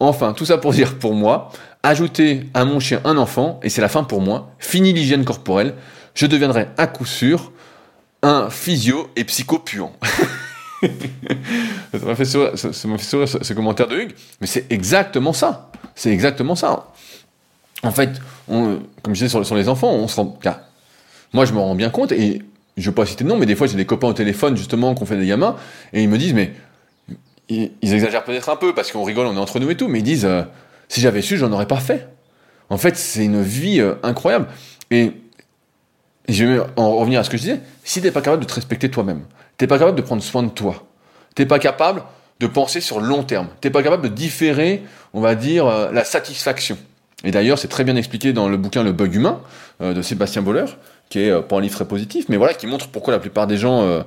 [0.00, 3.80] Enfin, tout ça pour dire pour moi, ajouter à mon chien un enfant, et c'est
[3.80, 5.74] la fin pour moi, fini l'hygiène corporelle,
[6.14, 7.52] je deviendrai à coup sûr
[8.22, 9.92] un physio et psycho-puant.
[10.82, 15.70] ça m'a fait sourire, ce, commentaire de Hugues, mais c'est exactement ça.
[15.94, 16.88] C'est exactement ça.
[17.82, 18.10] En fait,
[18.46, 20.38] comme je disais sur, les enfants, on se rend.
[21.32, 22.42] moi, je me rends bien compte, et
[22.76, 24.56] je ne veux pas citer de nom, mais des fois, j'ai des copains au téléphone,
[24.56, 25.56] justement, qu'on fait des gamins,
[25.92, 26.52] et ils me disent, mais.
[27.52, 29.98] Ils, exagèrent peut-être un peu, parce qu'on rigole, on est entre nous et tout, mais
[29.98, 30.42] ils disent, euh,
[30.88, 32.08] si j'avais su, j'en aurais pas fait.
[32.70, 34.46] En fait, c'est une vie euh, incroyable.
[34.90, 35.12] Et
[36.28, 37.60] je vais en revenir à ce que je disais.
[37.84, 39.22] Si t'es pas capable de te respecter toi-même,
[39.58, 40.86] t'es pas capable de prendre soin de toi,
[41.34, 42.02] t'es pas capable
[42.40, 44.82] de penser sur le long terme, t'es pas capable de différer,
[45.12, 46.78] on va dire, euh, la satisfaction.
[47.24, 49.40] Et d'ailleurs, c'est très bien expliqué dans le bouquin Le Bug Humain
[49.80, 50.64] de Sébastien Boller,
[51.08, 53.56] qui est pas un livre très positif, mais voilà, qui montre pourquoi la plupart des
[53.56, 54.02] gens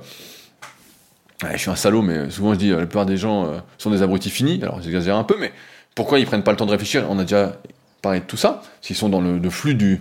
[1.42, 4.30] je suis un salaud, mais souvent je dis la plupart des gens sont des abrutis
[4.30, 4.58] finis.
[4.62, 5.52] Alors j'exagère un peu, mais
[5.94, 7.06] pourquoi ils prennent pas le temps de réfléchir?
[7.08, 7.56] On a déjà
[8.02, 8.62] parlé de tout ça.
[8.82, 10.00] S'ils sont dans le, flux du,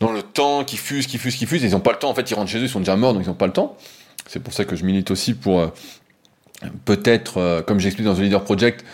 [0.00, 2.10] dans le temps qui fuse, qui fuse, qui fuse, ils n'ont pas le temps.
[2.10, 3.52] En fait, ils rentrent chez eux, ils sont déjà morts, donc ils n'ont pas le
[3.52, 3.76] temps.
[4.26, 5.68] C'est pour ça que je milite aussi pour euh,
[6.84, 8.84] peut-être, euh, comme j'explique dans The Leader Project,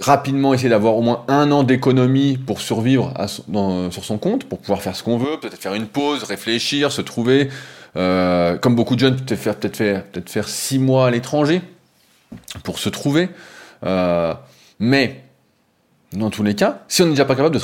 [0.00, 3.14] rapidement essayer d'avoir au moins un an d'économie pour survivre
[3.90, 7.00] sur son compte, pour pouvoir faire ce qu'on veut, peut-être faire une pause, réfléchir, se
[7.02, 7.48] trouver.
[7.96, 11.62] Euh, comme beaucoup de jeunes, peut-être faire, peut-être faire, peut-être faire six mois à l'étranger
[12.64, 13.28] pour se trouver.
[14.78, 15.22] mais
[16.12, 17.58] dans tous les cas, si on n'est déjà pas capable de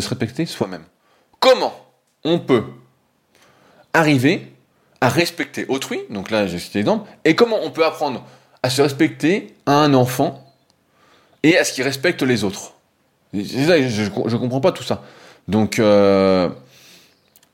[0.00, 0.82] se, respecter, soi-même.
[1.40, 1.74] Comment
[2.24, 2.64] on peut
[3.92, 4.52] arriver
[5.00, 8.24] à respecter autrui, donc là j'ai cité l'exemple, et comment on peut apprendre
[8.62, 10.44] à se respecter à un enfant
[11.42, 12.74] et à ce qu'il respecte les autres?
[13.32, 15.02] je, ne comprends pas tout ça.
[15.46, 16.48] Donc, euh,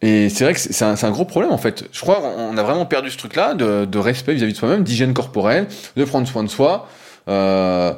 [0.07, 1.84] et c'est vrai que c'est un, gros problème en fait.
[1.90, 5.66] Je crois qu'on a vraiment perdu ce truc-là de, respect vis-à-vis de soi-même, d'hygiène corporelle,
[5.96, 6.86] de prendre soin de soi.
[7.26, 7.94] Euh,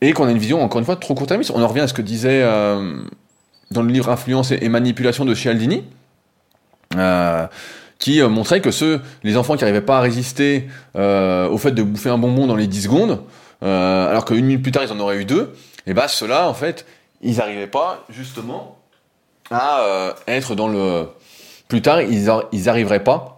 [0.00, 1.50] et qu'on a une vision, encore une fois, trop court-termiste.
[1.52, 3.02] On en revient à ce que disait euh,
[3.72, 5.82] dans le livre Influence et, manipulation de Cialdini,
[6.94, 7.48] euh,
[7.98, 12.10] qui montrait que ceux, les enfants qui n'arrivaient pas à résister au fait de bouffer
[12.10, 13.22] un bonbon dans les 10 secondes,
[13.62, 15.56] alors qu'une minute plus tard ils en auraient eu deux,
[15.88, 16.86] et bah ceux-là, en fait,
[17.20, 18.78] ils n'arrivaient pas justement
[19.50, 21.08] à être dans le...
[21.68, 22.26] Plus tard, ils
[22.64, 23.36] n'arriveraient pas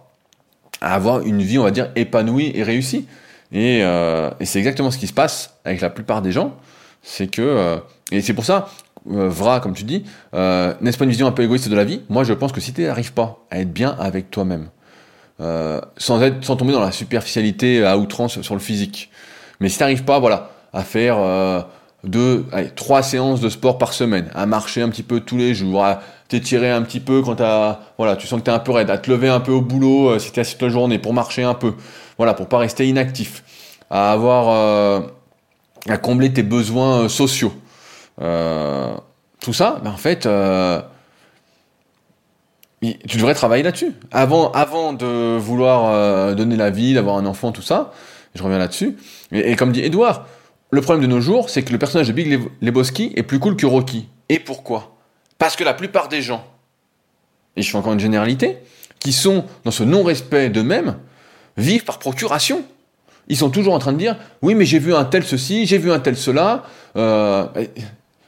[0.81, 3.07] à avoir une vie, on va dire, épanouie et réussie.
[3.55, 6.55] Euh, et, c'est exactement ce qui se passe avec la plupart des gens.
[7.01, 7.41] C'est que.
[7.41, 7.77] Euh,
[8.11, 8.69] et c'est pour ça,
[9.11, 10.03] euh, Vra, comme tu dis,
[10.33, 12.01] n'est-ce pas une vision un peu égoïste de la vie?
[12.09, 14.69] Moi, je pense que si tu n'arrives pas à être bien avec toi-même,
[15.97, 19.09] sans, être, sans tomber dans la superficialité à outrance sur le physique,
[19.59, 21.17] mais si tu n'arrives pas voilà, à faire
[22.03, 25.53] deux, allez, trois séances de sport par semaine, à marcher un petit peu tous les
[25.53, 28.59] jours, à t'étirer un petit peu quand as, voilà, tu sens que tu es un
[28.59, 30.69] peu raide, à te lever un peu au boulot si tu es assis toute la
[30.69, 31.73] journée pour marcher un peu,
[32.17, 33.43] voilà, pour pas rester inactif,
[33.89, 35.01] à avoir, euh,
[35.87, 37.53] à combler tes besoins euh, sociaux.
[38.21, 38.93] Euh,
[39.41, 40.27] tout ça, ben en fait,
[42.81, 43.93] tu devrais travailler là-dessus.
[44.11, 47.93] Avant, avant de vouloir donner la vie, d'avoir un enfant, tout ça,
[48.35, 48.97] je reviens là-dessus.
[49.31, 50.27] Et, comme dit Edouard,
[50.71, 53.55] le problème de nos jours, c'est que le personnage de Big Lebowski est plus cool
[53.55, 54.09] que Rocky.
[54.27, 54.98] Et pourquoi?
[55.39, 56.45] Parce que la plupart des gens,
[57.55, 58.57] et je fais encore une généralité,
[58.99, 60.97] qui sont dans ce non-respect d'eux-mêmes,
[61.57, 62.63] vivent par procuration.
[63.29, 65.77] Ils sont toujours en train de dire oui, mais j'ai vu un tel ceci, j'ai
[65.77, 66.63] vu un tel cela.
[66.95, 67.47] Euh,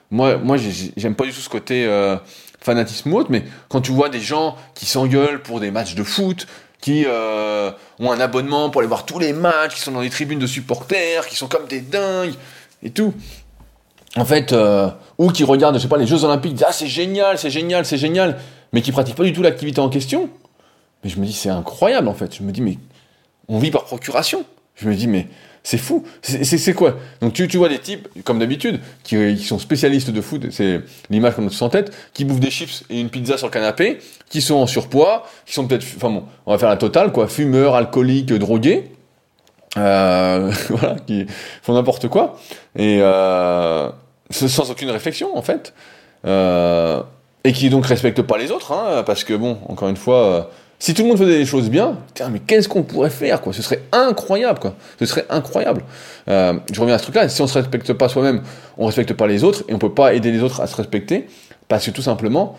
[0.09, 0.57] moi, moi,
[0.97, 2.17] j'aime pas du tout ce côté euh,
[2.61, 6.03] fanatisme ou autre, mais quand tu vois des gens qui s'engueulent pour des matchs de
[6.03, 6.47] foot,
[6.79, 10.09] qui euh, ont un abonnement pour aller voir tous les matchs, qui sont dans les
[10.09, 12.33] tribunes de supporters, qui sont comme des dingues
[12.83, 13.13] et tout.
[14.17, 14.53] En fait,
[15.17, 17.85] ou qui regardent, je sais pas, les Jeux Olympiques, disent, ah c'est génial, c'est génial,
[17.85, 18.37] c'est génial,
[18.73, 20.29] mais qui pratiquent pas du tout l'activité en question.
[21.03, 22.35] Mais je me dis c'est incroyable en fait.
[22.35, 22.77] Je me dis mais
[23.47, 24.45] on vit par procuration.
[24.75, 25.27] Je me dis, mais
[25.63, 26.03] c'est fou.
[26.21, 26.95] C'est quoi?
[27.21, 31.35] Donc tu, tu vois des types, comme d'habitude, qui, sont spécialistes de food, c'est l'image
[31.35, 33.99] qu'on a tous en tête, qui bouffent des chips et une pizza sur le canapé,
[34.29, 37.27] qui sont en surpoids, qui sont peut-être, enfin bon, on va faire la totale, quoi,
[37.27, 38.91] fumeurs, alcooliques, drogués,
[39.77, 41.27] euh, voilà, qui
[41.61, 42.39] font n'importe quoi,
[42.75, 43.89] et euh,
[44.31, 45.73] sans aucune réflexion, en fait,
[46.25, 47.01] euh,
[47.43, 50.49] et qui donc respectent pas les autres, hein, parce que bon, encore une fois
[50.81, 51.99] si tout le monde faisait les choses bien,
[52.31, 53.53] mais qu'est-ce qu'on pourrait faire quoi?
[53.53, 54.73] Ce serait incroyable quoi.
[54.97, 55.83] Ce serait incroyable.
[56.27, 57.29] Euh, je reviens à ce truc-là.
[57.29, 58.41] Si on se respecte pas soi-même,
[58.79, 61.27] on respecte pas les autres et on peut pas aider les autres à se respecter
[61.67, 62.57] parce que tout simplement,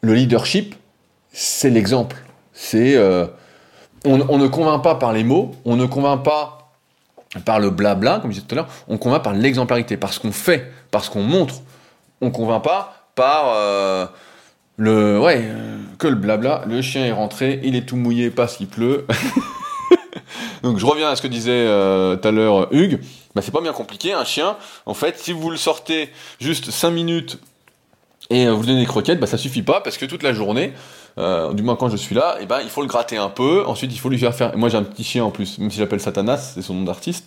[0.00, 0.76] le leadership,
[1.32, 2.14] c'est l'exemple.
[2.52, 3.26] C'est euh,
[4.04, 6.65] on, ne convainc pas par les mots, on ne convainc pas
[7.44, 10.20] par le blabla, comme je disais tout à l'heure, on convainc par l'exemplarité, par ce
[10.20, 11.56] qu'on fait, par ce qu'on montre.
[12.20, 14.06] On convainc pas par euh,
[14.76, 16.64] le ouais euh, que le blabla.
[16.66, 19.06] Le chien est rentré, il est tout mouillé parce qu'il pleut.
[20.62, 23.00] Donc je reviens à ce que disait euh, tout à l'heure Hugues.
[23.34, 24.56] Bah, c'est pas bien compliqué, un chien.
[24.86, 26.10] En fait, si vous le sortez
[26.40, 27.38] juste 5 minutes
[28.30, 30.72] et vous lui donnez des croquettes, bah ça suffit pas parce que toute la journée,
[31.16, 33.64] du moins quand je suis là, et eh ben il faut le gratter un peu.
[33.66, 34.56] Ensuite, il faut lui faire faire.
[34.56, 37.24] moi, j'ai un petit chien en plus, même si j'appelle Satanas, c'est son nom d'artiste.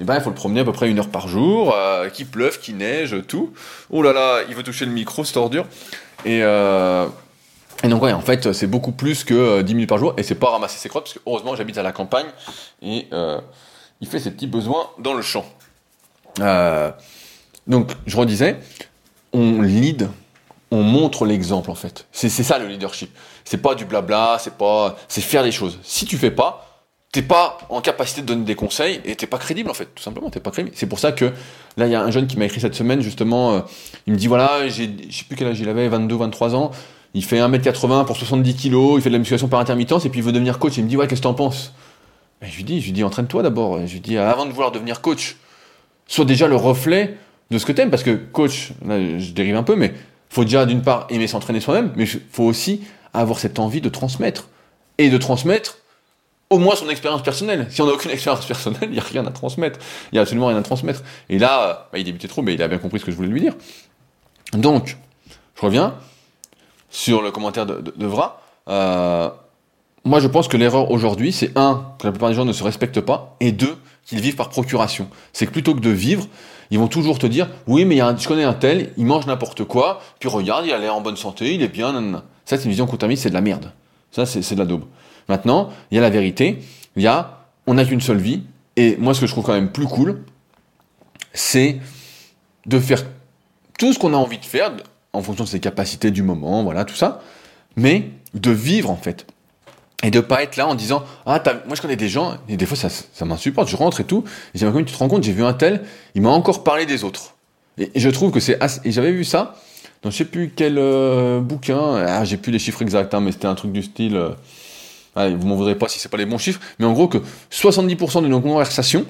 [0.00, 1.74] Et eh ben il faut le promener à peu près une heure par jour,
[2.12, 3.52] qu'il pleuve, qu'il neige, tout.
[3.90, 5.66] Oh là là, il veut toucher le micro, c'est ordure.
[6.24, 7.06] Et, euh,
[7.84, 10.22] et donc ouais, en fait, c'est beaucoup plus que 10 euh, minutes par jour, et
[10.22, 12.26] c'est pas ramasser ses crottes, parce que heureusement j'habite à la campagne,
[12.82, 13.40] et euh,
[14.00, 15.46] il fait ses petits besoins dans le champ.
[17.66, 18.58] donc, je redisais,
[19.32, 20.08] on lead
[20.70, 22.06] on montre l'exemple en fait.
[22.12, 23.10] C'est ça le leadership.
[23.44, 25.78] C'est pas du blabla, c'est pas, c'est faire les choses.
[25.82, 26.68] Si tu fais pas,
[27.12, 30.02] t'es pas en capacité de donner des conseils et t'es pas crédible en fait, tout
[30.02, 30.76] simplement, t'es pas crédible.
[30.76, 31.32] C'est pour ça que
[31.76, 33.60] là, il y a un jeune qui m'a écrit cette semaine justement, euh,
[34.06, 36.70] il me dit voilà, j'ai, je sais plus quel âge il avait, 22, 23 ans,
[37.14, 40.20] il fait 1m80 pour 70 kg, il fait de la musculation par intermittence et puis
[40.20, 40.76] il veut devenir coach.
[40.76, 41.72] Il me dit ouais, qu'est-ce que t'en penses?
[42.42, 43.78] Et Je lui dis, je lui dis entraîne-toi d'abord.
[43.86, 45.36] Je lui dis avant de vouloir devenir coach,
[46.06, 47.16] sois déjà le reflet
[47.50, 49.94] de ce que t'aimes parce que coach, là je dérive un peu, mais
[50.30, 52.82] faut déjà d'une part aimer s'entraîner soi-même, mais faut aussi
[53.14, 54.48] avoir cette envie de transmettre
[54.98, 55.78] et de transmettre
[56.50, 57.66] au moins son expérience personnelle.
[57.70, 59.78] Si on n'a aucune expérience personnelle, il n'y a rien à transmettre.
[60.10, 61.02] Il n'y a absolument rien à transmettre.
[61.28, 63.28] Et là, bah, il débutait trop, mais il a bien compris ce que je voulais
[63.28, 63.54] lui dire.
[64.52, 64.96] Donc,
[65.56, 65.94] je reviens
[66.90, 68.40] sur le commentaire de, Vra.
[68.68, 69.30] Euh,
[70.08, 72.64] moi, je pense que l'erreur aujourd'hui, c'est un, que la plupart des gens ne se
[72.64, 75.08] respectent pas, et deux, qu'ils vivent par procuration.
[75.34, 76.26] C'est que plutôt que de vivre,
[76.70, 79.04] ils vont toujours te dire, oui, mais y a un, je connais un tel, il
[79.04, 82.24] mange n'importe quoi, puis regarde, il a l'air en bonne santé, il est bien, nanana.
[82.46, 83.70] Ça, c'est une vision contaminée, c'est de la merde.
[84.10, 84.84] Ça, c'est de la daube.
[85.28, 86.58] Maintenant, il y a la vérité,
[86.96, 88.42] il y a, on n'a qu'une seule vie,
[88.76, 90.22] et moi ce que je trouve quand même plus cool,
[91.34, 91.80] c'est
[92.64, 93.04] de faire
[93.78, 94.72] tout ce qu'on a envie de faire,
[95.12, 97.20] en fonction de ses capacités du moment, voilà, tout ça,
[97.76, 99.26] mais de vivre en fait.
[100.04, 102.66] Et de pas être là en disant ah moi je connais des gens et des
[102.66, 104.22] fois ça, ça m'insupporte je rentre et tout
[104.54, 105.82] et j'ai tu te rends compte j'ai vu un tel
[106.14, 107.34] il m'a encore parlé des autres.
[107.78, 109.56] Et, je trouve que c'est j'avais vu ça
[110.02, 111.96] dans je sais plus quel euh, bouquin.
[111.96, 114.16] Ah, j'ai plus les chiffres exacts hein, mais c'était un truc du style
[115.18, 117.18] euh, vous m'en voudrez pas si c'est pas les bons chiffres, mais en gros que
[117.50, 119.04] 70% de nos conversations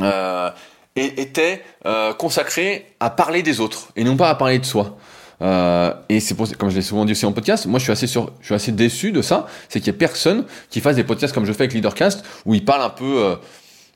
[0.00, 0.50] euh,
[0.96, 4.96] étaient euh, consacrées à parler des autres et non pas à parler de soi.
[5.42, 7.92] Euh, et c'est pour, comme je l'ai souvent dit aussi en podcast, moi je suis
[7.92, 11.04] assez je suis assez déçu de ça, c'est qu'il y ait personne qui fasse des
[11.04, 13.36] podcasts comme je fais avec Leadercast où il parle un peu euh,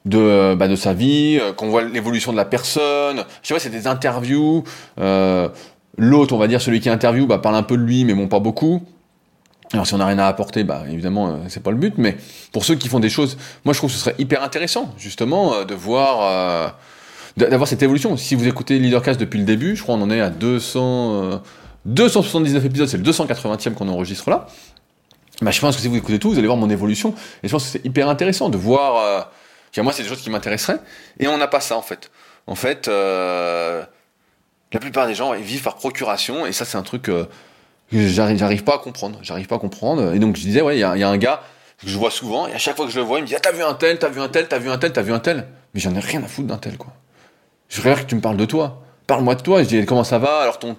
[0.04, 3.24] de, bah, de sa vie, euh, qu'on voit l'évolution de la personne.
[3.42, 4.64] Je sais pas, c'est des interviews.
[6.00, 8.28] L'autre, on va dire celui qui interview, bah, parle un peu de lui, mais bon
[8.28, 8.82] pas beaucoup.
[9.72, 12.16] Alors si on n'a rien à apporter, bah évidemment euh, c'est pas le but, mais
[12.52, 15.64] pour ceux qui font des choses, moi je trouve que ce serait hyper intéressant justement
[15.64, 16.74] de voir,
[17.38, 18.16] d'avoir cette évolution.
[18.16, 21.42] Si vous écoutez Leadercast depuis le début, je crois qu'on en est à 200,
[21.86, 24.46] 279 épisodes, c'est le 280e qu'on enregistre là.
[25.40, 27.14] Bah, je pense que si vous écoutez tout, vous allez voir mon évolution.
[27.42, 28.96] Et je pense que c'est hyper intéressant de voir.
[29.76, 30.80] Euh, moi c'est des choses qui m'intéresseraient.
[31.20, 32.10] Et on n'a pas ça en fait.
[32.46, 33.86] En fait, la
[34.80, 37.10] plupart des gens ils vivent par procuration, et ça c'est un truc
[37.92, 39.18] j'arrive pas à comprendre.
[39.22, 40.14] J'arrive pas à comprendre.
[40.14, 41.42] Et donc je disais, ouais, il y a, y a, un gars
[41.78, 43.36] que je vois souvent, et à chaque fois que je le vois, il me dit,
[43.36, 45.12] ah, t'as vu un tel, t'as vu un tel, t'as vu un tel, t'as vu
[45.12, 45.46] un tel.
[45.74, 46.92] Mais j'en ai rien à foutre d'un tel, quoi.
[47.68, 48.82] Je rêve que tu me parles de toi.
[49.06, 49.62] Parle-moi de toi.
[49.62, 50.40] je dis, comment ça va?
[50.40, 50.76] Alors ton,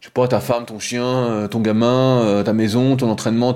[0.00, 3.54] je sais pas, ta femme, ton chien, euh, ton gamin, euh, ta maison, ton entraînement.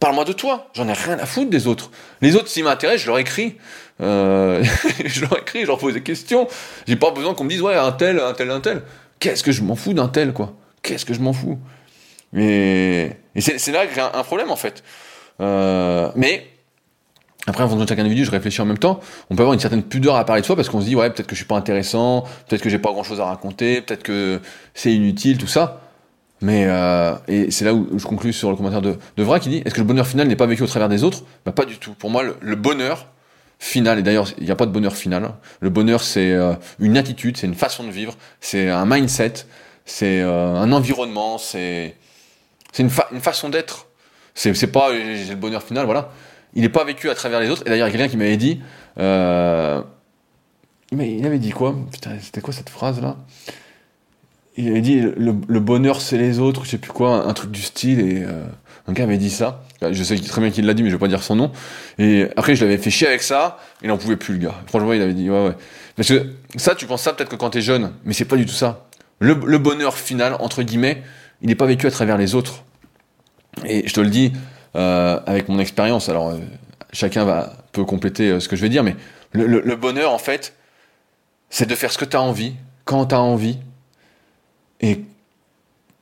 [0.00, 0.68] Parle-moi de toi.
[0.74, 1.90] J'en ai rien à foutre des autres.
[2.20, 3.56] Les autres, s'ils m'intéressent, je leur écris.
[4.00, 4.64] Euh,
[5.04, 6.48] je leur écris, je leur pose des questions.
[6.86, 8.82] J'ai pas besoin qu'on me dise, ouais, un tel, un tel, un tel.
[9.18, 10.54] Qu'est-ce que je m'en fous d'un tel, quoi?
[10.82, 11.58] Qu'est-ce que je m'en fous?
[12.32, 14.82] Mais et c'est là qu'il y a un problème en fait.
[15.40, 16.46] Euh, mais
[17.46, 19.00] après, en fonction de chaque individu, je réfléchis en même temps.
[19.28, 21.10] On peut avoir une certaine pudeur à parler de soi parce qu'on se dit ouais,
[21.10, 24.40] peut-être que je suis pas intéressant, peut-être que j'ai pas grand-chose à raconter, peut-être que
[24.74, 25.80] c'est inutile, tout ça.
[26.40, 29.48] Mais euh, et c'est là où je conclue sur le commentaire de, de Vra qui
[29.48, 31.22] dit est-ce que le bonheur final n'est pas vécu au travers des autres?
[31.44, 31.94] Bah pas du tout.
[31.94, 33.06] Pour moi, le, bonheur
[33.58, 35.34] final et d'ailleurs il n'y a pas de bonheur final.
[35.60, 39.34] Le bonheur c'est euh, une attitude, c'est une façon de vivre, c'est un mindset,
[39.84, 41.96] c'est euh, un environnement, c'est
[42.72, 43.86] c'est une, une, façon d'être.
[44.34, 46.10] C'est pas j'ai le bonheur final, voilà.
[46.54, 47.62] Il n'est pas vécu à travers les autres.
[47.66, 48.60] Et d'ailleurs, il y a quelqu'un qui m'avait dit.
[48.98, 49.82] Euh,
[50.92, 51.74] mais il avait dit quoi?
[51.90, 53.16] Putain, c'était quoi cette phrase-là?
[54.56, 57.62] Il avait dit le, bonheur, c'est les autres, je sais plus quoi, un truc du
[57.62, 58.00] style.
[58.00, 58.44] Et euh,
[58.86, 59.64] un gars avait dit ça.
[59.80, 61.52] Je sais très bien qu'il l'a dit, mais je vais pas dire son nom.
[61.98, 63.58] Et après, je l'avais fait chier avec ça.
[63.82, 64.54] Il n'en pouvait plus, le gars.
[64.66, 65.54] Franchement, il avait dit ouais, ouais.
[65.96, 68.46] Parce que ça, tu penses ça peut-être que quand t'es jeune, mais c'est pas du
[68.46, 68.86] tout ça.
[69.18, 71.02] Le, bonheur final, entre guillemets,
[71.42, 72.64] il n'est pas vécu à travers les autres.
[73.64, 74.32] Et je te le dis
[74.74, 76.38] avec mon expérience, alors euh,
[76.92, 78.96] chacun va, peut compléter euh, ce que je vais dire, mais
[79.32, 80.54] le, bonheur, en fait,
[81.50, 82.54] c'est de faire ce que tu as envie,
[82.84, 83.58] quand tu as envie,
[84.80, 85.00] et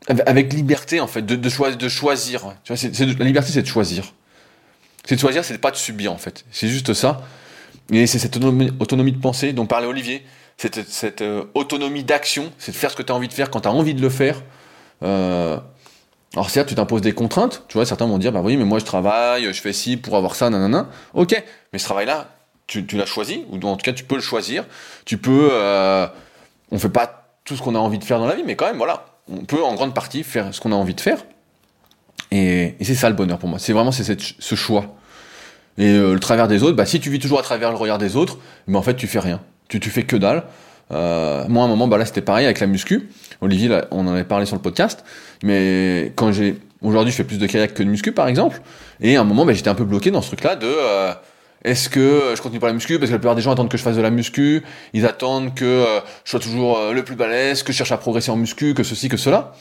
[0.09, 2.55] avec liberté, en fait, de, de, choisir.
[2.65, 4.13] Tu vois, la liberté, c'est de choisir.
[5.05, 6.45] C'est de choisir, c'est pas de subir, en fait.
[6.51, 7.23] C'est juste ça.
[7.93, 10.25] Et c'est cette autonomie, de pensée dont parlait Olivier,
[10.57, 11.23] cette,
[11.55, 13.73] autonomie d'action, c'est de faire ce que tu as envie de faire quand tu as
[13.73, 14.43] envie de le faire.
[15.03, 15.59] Euh,
[16.35, 18.79] alors certes, tu t'imposes des contraintes, tu vois, certains vont dire, bah oui, mais moi
[18.79, 20.89] je travaille, je fais ci pour avoir ça, nanana.
[21.13, 22.29] Ok, mais ce travail-là,
[22.69, 24.65] tu, l'as choisi, ou en tout cas tu peux le choisir.
[25.05, 26.07] Tu peux, euh,
[26.71, 28.67] on fait pas tout ce qu'on a envie de faire dans la vie, mais quand
[28.67, 31.19] même, voilà, on peut en grande partie faire ce qu'on a envie de faire.
[32.31, 33.59] Et, c'est ça le bonheur pour moi.
[33.59, 34.95] C'est vraiment c'est ce choix.
[35.79, 37.99] Et euh, le travers des autres, bah si tu vis toujours à travers le regard
[37.99, 39.41] des autres, mais en fait tu fais rien.
[39.69, 40.45] Tu, tu fais que dalle.
[40.93, 43.09] Euh, moi, à un moment, bah là, c'était pareil avec la muscu.
[43.41, 45.05] Olivier, on en avait parlé sur le podcast.
[45.43, 48.61] Mais quand j'ai, aujourd'hui, je fais plus de kayak que de muscu, par exemple.
[49.01, 51.13] Et à un moment, bah, j'étais un peu bloqué dans ce truc-là de, euh,
[51.65, 52.99] est-ce que je continue par la muscu?
[52.99, 54.63] Parce que la plupart des gens attendent que je fasse de la muscu,
[54.93, 58.31] ils attendent que euh, je sois toujours le plus balèze, que je cherche à progresser
[58.31, 59.53] en muscu, que ceci, que cela.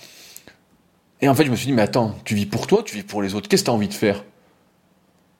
[1.21, 3.03] Et en fait, je me suis dit, mais attends, tu vis pour toi, tu vis
[3.03, 4.23] pour les autres, qu'est-ce que tu as envie de faire?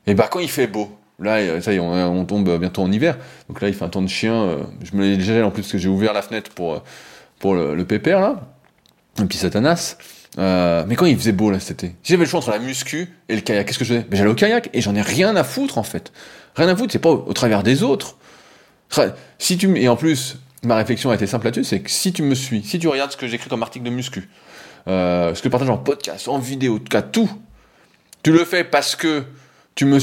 [0.08, 3.18] Et bah quand il fait beau, là, ça y est, on, tombe bientôt en hiver,
[3.48, 5.72] donc là il fait un temps de chien, je me l'ai déjà en plus parce
[5.74, 6.84] que j'ai ouvert la fenêtre pour,
[7.40, 8.42] pour le, pépère là,
[9.22, 9.98] et puis Satanas.
[10.38, 13.10] Euh, mais quand il faisait beau là cet été, j'avais le choix entre la muscu
[13.28, 13.66] et le kayak.
[13.66, 14.06] Qu'est-ce que je faisais?
[14.08, 16.12] Ben, J'allais au kayak et j'en ai rien à foutre en fait.
[16.56, 18.18] Rien à foutre, c'est pas au, travers des autres.
[19.38, 22.22] Si tu et en plus, ma réflexion a été simple là-dessus, c'est que si tu
[22.22, 24.30] me suis, si tu regardes ce que j'écris comme article de muscu,
[24.88, 27.30] euh, ce que je partage en podcast, en vidéo, en tout cas tout,
[28.24, 29.24] tu le fais parce que
[29.76, 30.00] tu me,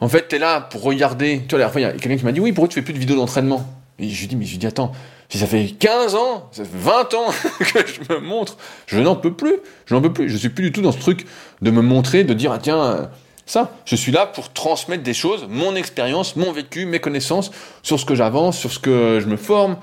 [0.00, 1.42] en fait, t'es là pour regarder.
[1.46, 2.74] Tu vois, la dernière fois, il y a quelqu'un qui m'a dit oui, pourquoi tu
[2.74, 3.64] fais plus de vidéos d'entraînement?
[3.98, 4.92] Et je lui dis mais je lui dis attends,
[5.28, 9.14] si ça fait 15 ans, ça fait 20 ans que je me montre, je n'en
[9.14, 9.56] peux plus.
[9.86, 10.28] Je n'en peux plus.
[10.28, 11.26] Je suis plus du tout dans ce truc
[11.62, 13.06] de me montrer, de dire, ah tiens, euh,
[13.46, 13.72] ça.
[13.84, 17.50] Je suis là pour transmettre des choses, mon expérience, mon vécu, mes connaissances,
[17.82, 19.76] sur ce que j'avance, sur ce que je me forme,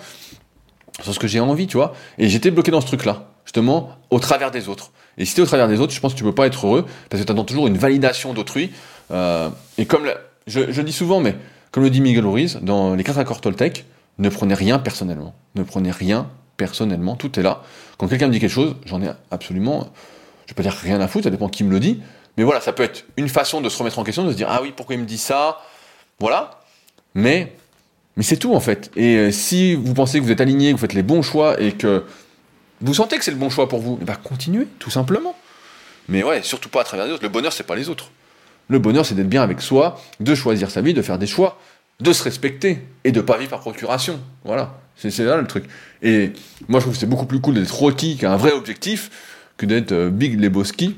[1.01, 1.93] sur ce que j'ai envie, tu vois.
[2.17, 4.91] Et j'étais bloqué dans ce truc-là, justement, au travers des autres.
[5.17, 6.85] Et si t'es au travers des autres, je pense que tu peux pas être heureux,
[7.09, 8.71] parce que tu attends toujours une validation d'autrui.
[9.11, 10.03] Euh, et comme
[10.45, 11.35] je, je, dis souvent, mais
[11.71, 13.85] comme le dit Miguel Ruiz dans les quatre accords Toltec,
[14.19, 15.33] ne prenez rien personnellement.
[15.55, 17.15] Ne prenez rien personnellement.
[17.15, 17.61] Tout est là.
[17.97, 19.87] Quand quelqu'un me dit quelque chose, j'en ai absolument,
[20.47, 22.01] je peux dire rien à foutre, ça dépend qui me le dit.
[22.37, 24.47] Mais voilà, ça peut être une façon de se remettre en question, de se dire,
[24.49, 25.59] ah oui, pourquoi il me dit ça?
[26.19, 26.61] Voilà.
[27.15, 27.53] Mais,
[28.15, 28.91] mais c'est tout en fait.
[28.95, 31.59] Et euh, si vous pensez que vous êtes aligné, que vous faites les bons choix
[31.59, 32.03] et que
[32.81, 35.35] vous sentez que c'est le bon choix pour vous, ben continuez, tout simplement.
[36.09, 37.23] Mais ouais, surtout pas à travers les autres.
[37.23, 38.11] Le bonheur, c'est pas les autres.
[38.69, 41.57] Le bonheur, c'est d'être bien avec soi, de choisir sa vie, de faire des choix
[41.99, 44.19] de se respecter et de pas vivre par procuration.
[44.43, 45.65] Voilà, c'est là le truc.
[46.01, 46.31] Et
[46.67, 49.09] moi, je trouve que c'est beaucoup plus cool d'être rôti qu'un vrai objectif
[49.57, 50.95] que d'être euh, Big Lebowski.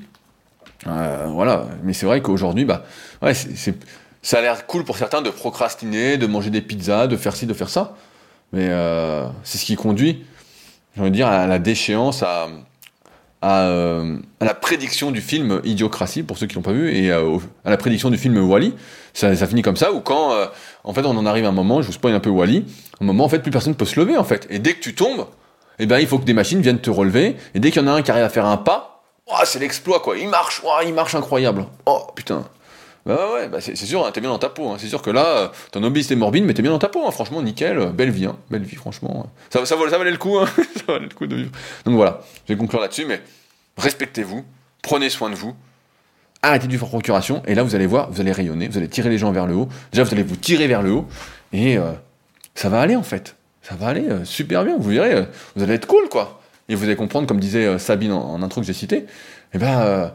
[0.88, 2.86] Euh, voilà, mais c'est vrai qu'aujourd'hui, bah,
[3.22, 7.36] ouais, ça a l'air cool pour certains de procrastiner, de manger des pizzas, de faire
[7.36, 7.96] ci, de faire ça.
[8.52, 10.26] Mais euh, c'est ce qui conduit,
[10.96, 12.48] j'ai envie de dire, à la déchéance, à,
[13.44, 17.38] euh, à, la prédiction du film Idiocratie, pour ceux qui l'ont pas vu, et euh,
[17.64, 18.74] à, la prédiction du film Wally.
[19.14, 20.46] Ça, ça finit comme ça, où quand, euh,
[20.84, 22.66] en fait, on en arrive à un moment, je vous spoil un peu Wally,
[23.00, 24.48] un moment, en fait, plus personne ne peut se lever, en fait.
[24.50, 25.28] Et dès que tu tombes,
[25.80, 27.88] eh ben, il faut que des machines viennent te relever, et dès qu'il y en
[27.88, 30.18] a un qui arrive à faire un pas, oh, c'est l'exploit, quoi.
[30.18, 31.66] Il marche, oh, il marche incroyable.
[31.86, 32.44] Oh, putain.
[33.10, 34.70] Bah ouais, bah c'est sûr, hein, t'es bien dans ta peau.
[34.70, 34.76] Hein.
[34.78, 37.08] C'est sûr que là, ton obésité morbide, mais t'es bien dans ta peau.
[37.08, 37.12] Hein.
[37.12, 39.26] Franchement, nickel, belle vie, belle vie, franchement.
[39.50, 41.52] Ça, ça, valait le coup, ça valait le coup de vivre.
[41.86, 43.20] Donc voilà, je vais conclure là-dessus, mais
[43.78, 44.46] respectez-vous,
[44.84, 45.56] prenez soin de vous,
[46.44, 49.10] arrêtez vivre en procuration, et là vous allez voir, vous allez rayonner, vous allez tirer
[49.10, 49.70] les gens vers le haut.
[49.92, 51.08] Déjà, vous allez vous tirer vers le haut,
[51.52, 51.94] et euh,
[52.54, 53.38] ça va aller en fait.
[53.64, 55.24] Ça va aller euh, super bien, vous verrez, euh,
[55.56, 56.42] vous allez être cool quoi.
[56.70, 59.08] Et vous allez comprendre, comme disait Sabine en, intro que j'ai cité,
[59.56, 60.12] eh ben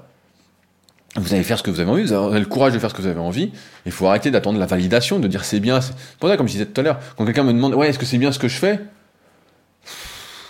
[1.16, 2.94] vous allez faire ce que vous avez envie, vous avez le courage de faire ce
[2.94, 3.52] que vous avez envie.
[3.86, 5.80] Il faut arrêter d'attendre la validation, de dire c'est bien.
[5.80, 7.98] C'est pour ça, comme je disais tout à l'heure, quand quelqu'un me demande ouais, est-ce
[7.98, 8.80] que c'est bien ce que je fais?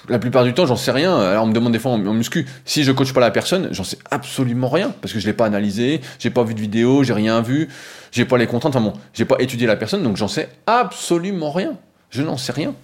[0.08, 1.18] La plupart du temps, j'en sais rien.
[1.18, 3.84] Alors on me demande des fois en, muscu, si je coach pas la personne, j'en
[3.84, 7.14] sais absolument rien parce que je l'ai pas analysé, j'ai pas vu de vidéo, j'ai
[7.14, 7.68] rien vu,
[8.10, 8.76] j'ai pas les contraintes.
[8.76, 11.76] Enfin bon, j'ai pas étudié la personne, donc j'en sais absolument rien.
[12.10, 12.74] Je n'en sais rien.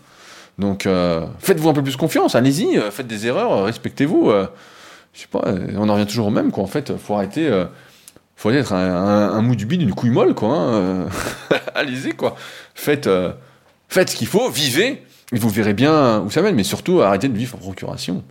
[0.58, 4.32] Donc euh, faites-vous un peu plus confiance, allez-y, euh, faites des erreurs, euh, respectez-vous
[5.12, 5.42] je sais pas,
[5.76, 6.64] on en revient toujours au même, quoi.
[6.64, 7.66] En fait, faut arrêter, euh,
[8.36, 10.50] faut d'être un, un, mou du bide, une couille molle, quoi.
[10.50, 11.08] Hein, euh.
[11.74, 12.36] Allez-y, quoi.
[12.74, 13.32] Faites, euh,
[13.88, 17.28] faites ce qu'il faut, vivez, et vous verrez bien où ça mène, mais surtout, arrêtez
[17.28, 18.22] de vivre en procuration.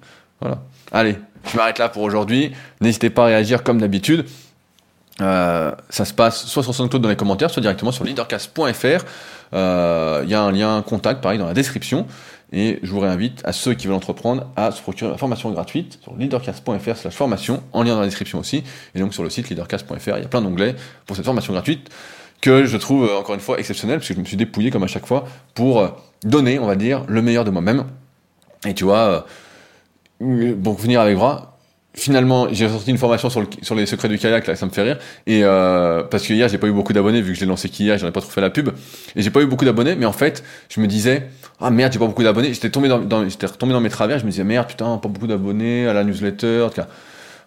[0.41, 0.59] Voilà.
[0.91, 1.17] Allez,
[1.51, 2.53] je m'arrête là pour aujourd'hui.
[2.81, 4.25] N'hésitez pas à réagir comme d'habitude.
[5.19, 9.05] ça se passe soit sur SoundCloud dans les commentaires, soit directement sur leadercast.fr.
[9.51, 12.07] Il y a un lien contact, pareil, dans la description.
[12.51, 15.99] Et je vous réinvite à ceux qui veulent entreprendre à se procurer la formation gratuite
[16.01, 18.63] sur leadercast.fr slash formation, en lien dans la description aussi.
[18.95, 20.75] Et donc sur le site leadercast.fr, il y a plein d'onglets
[21.05, 21.89] pour cette formation gratuite
[22.41, 24.83] que je trouve euh, encore une fois exceptionnelle, parce que je me suis dépouillé comme
[24.83, 25.89] à chaque fois pour euh,
[26.23, 27.85] donner, on va dire, le meilleur de moi-même.
[28.65, 29.25] Et tu vois,
[30.21, 31.48] euh, bon, venir avec bras,
[31.93, 34.71] finalement, j'ai sorti une formation sur, le, sur les secrets du kayak, là, ça me
[34.71, 34.97] fait rire.
[35.25, 37.69] Et euh, parce que hier, j'ai pas eu beaucoup d'abonnés, vu que je l'ai lancé
[37.69, 38.69] qu'hier, j'en ai pas trop fait la pub.
[39.15, 41.29] Et j'ai pas eu beaucoup d'abonnés, mais en fait, je me disais,
[41.59, 42.53] ah merde, j'ai pas beaucoup d'abonnés.
[42.53, 45.27] J'étais tombé dans, j'étais retombé dans mes travers, je me disais, merde, putain, pas beaucoup
[45.27, 46.67] d'abonnés à la newsletter,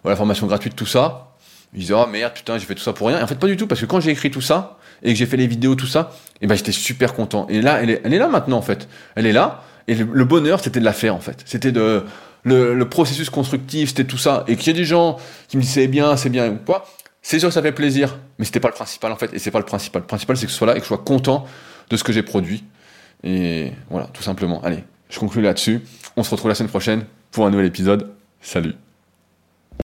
[0.03, 1.29] voilà, formation gratuite, tout ça.
[1.73, 3.19] Je disais, ah merde, putain, j'ai fait tout ça pour rien.
[3.19, 5.17] Et en fait, pas du tout, parce que quand j'ai écrit tout ça, et que
[5.17, 7.47] j'ai fait les vidéos, tout ça, et ben, j'étais super content.
[7.49, 8.87] Et là, elle est, elle est là maintenant, en fait.
[9.15, 9.63] Elle est là.
[9.87, 11.41] Et le bonheur, c'était de la faire, en fait.
[11.45, 12.03] C'était de,
[12.43, 15.17] le, processus constructif, c'était tout ça, et qu'il y ait des gens
[15.47, 16.85] qui me disent c'est bien, c'est bien ou quoi,
[17.21, 19.51] c'est sûr que ça fait plaisir, mais c'était pas le principal en fait, et c'est
[19.51, 20.01] pas le principal.
[20.01, 21.45] Le principal c'est que je sois là et que je sois content
[21.89, 22.63] de ce que j'ai produit.
[23.23, 24.61] Et voilà, tout simplement.
[24.63, 25.81] Allez, Je conclue là-dessus.
[26.17, 28.09] On se retrouve la semaine prochaine pour un nouvel épisode.
[28.41, 28.75] Salut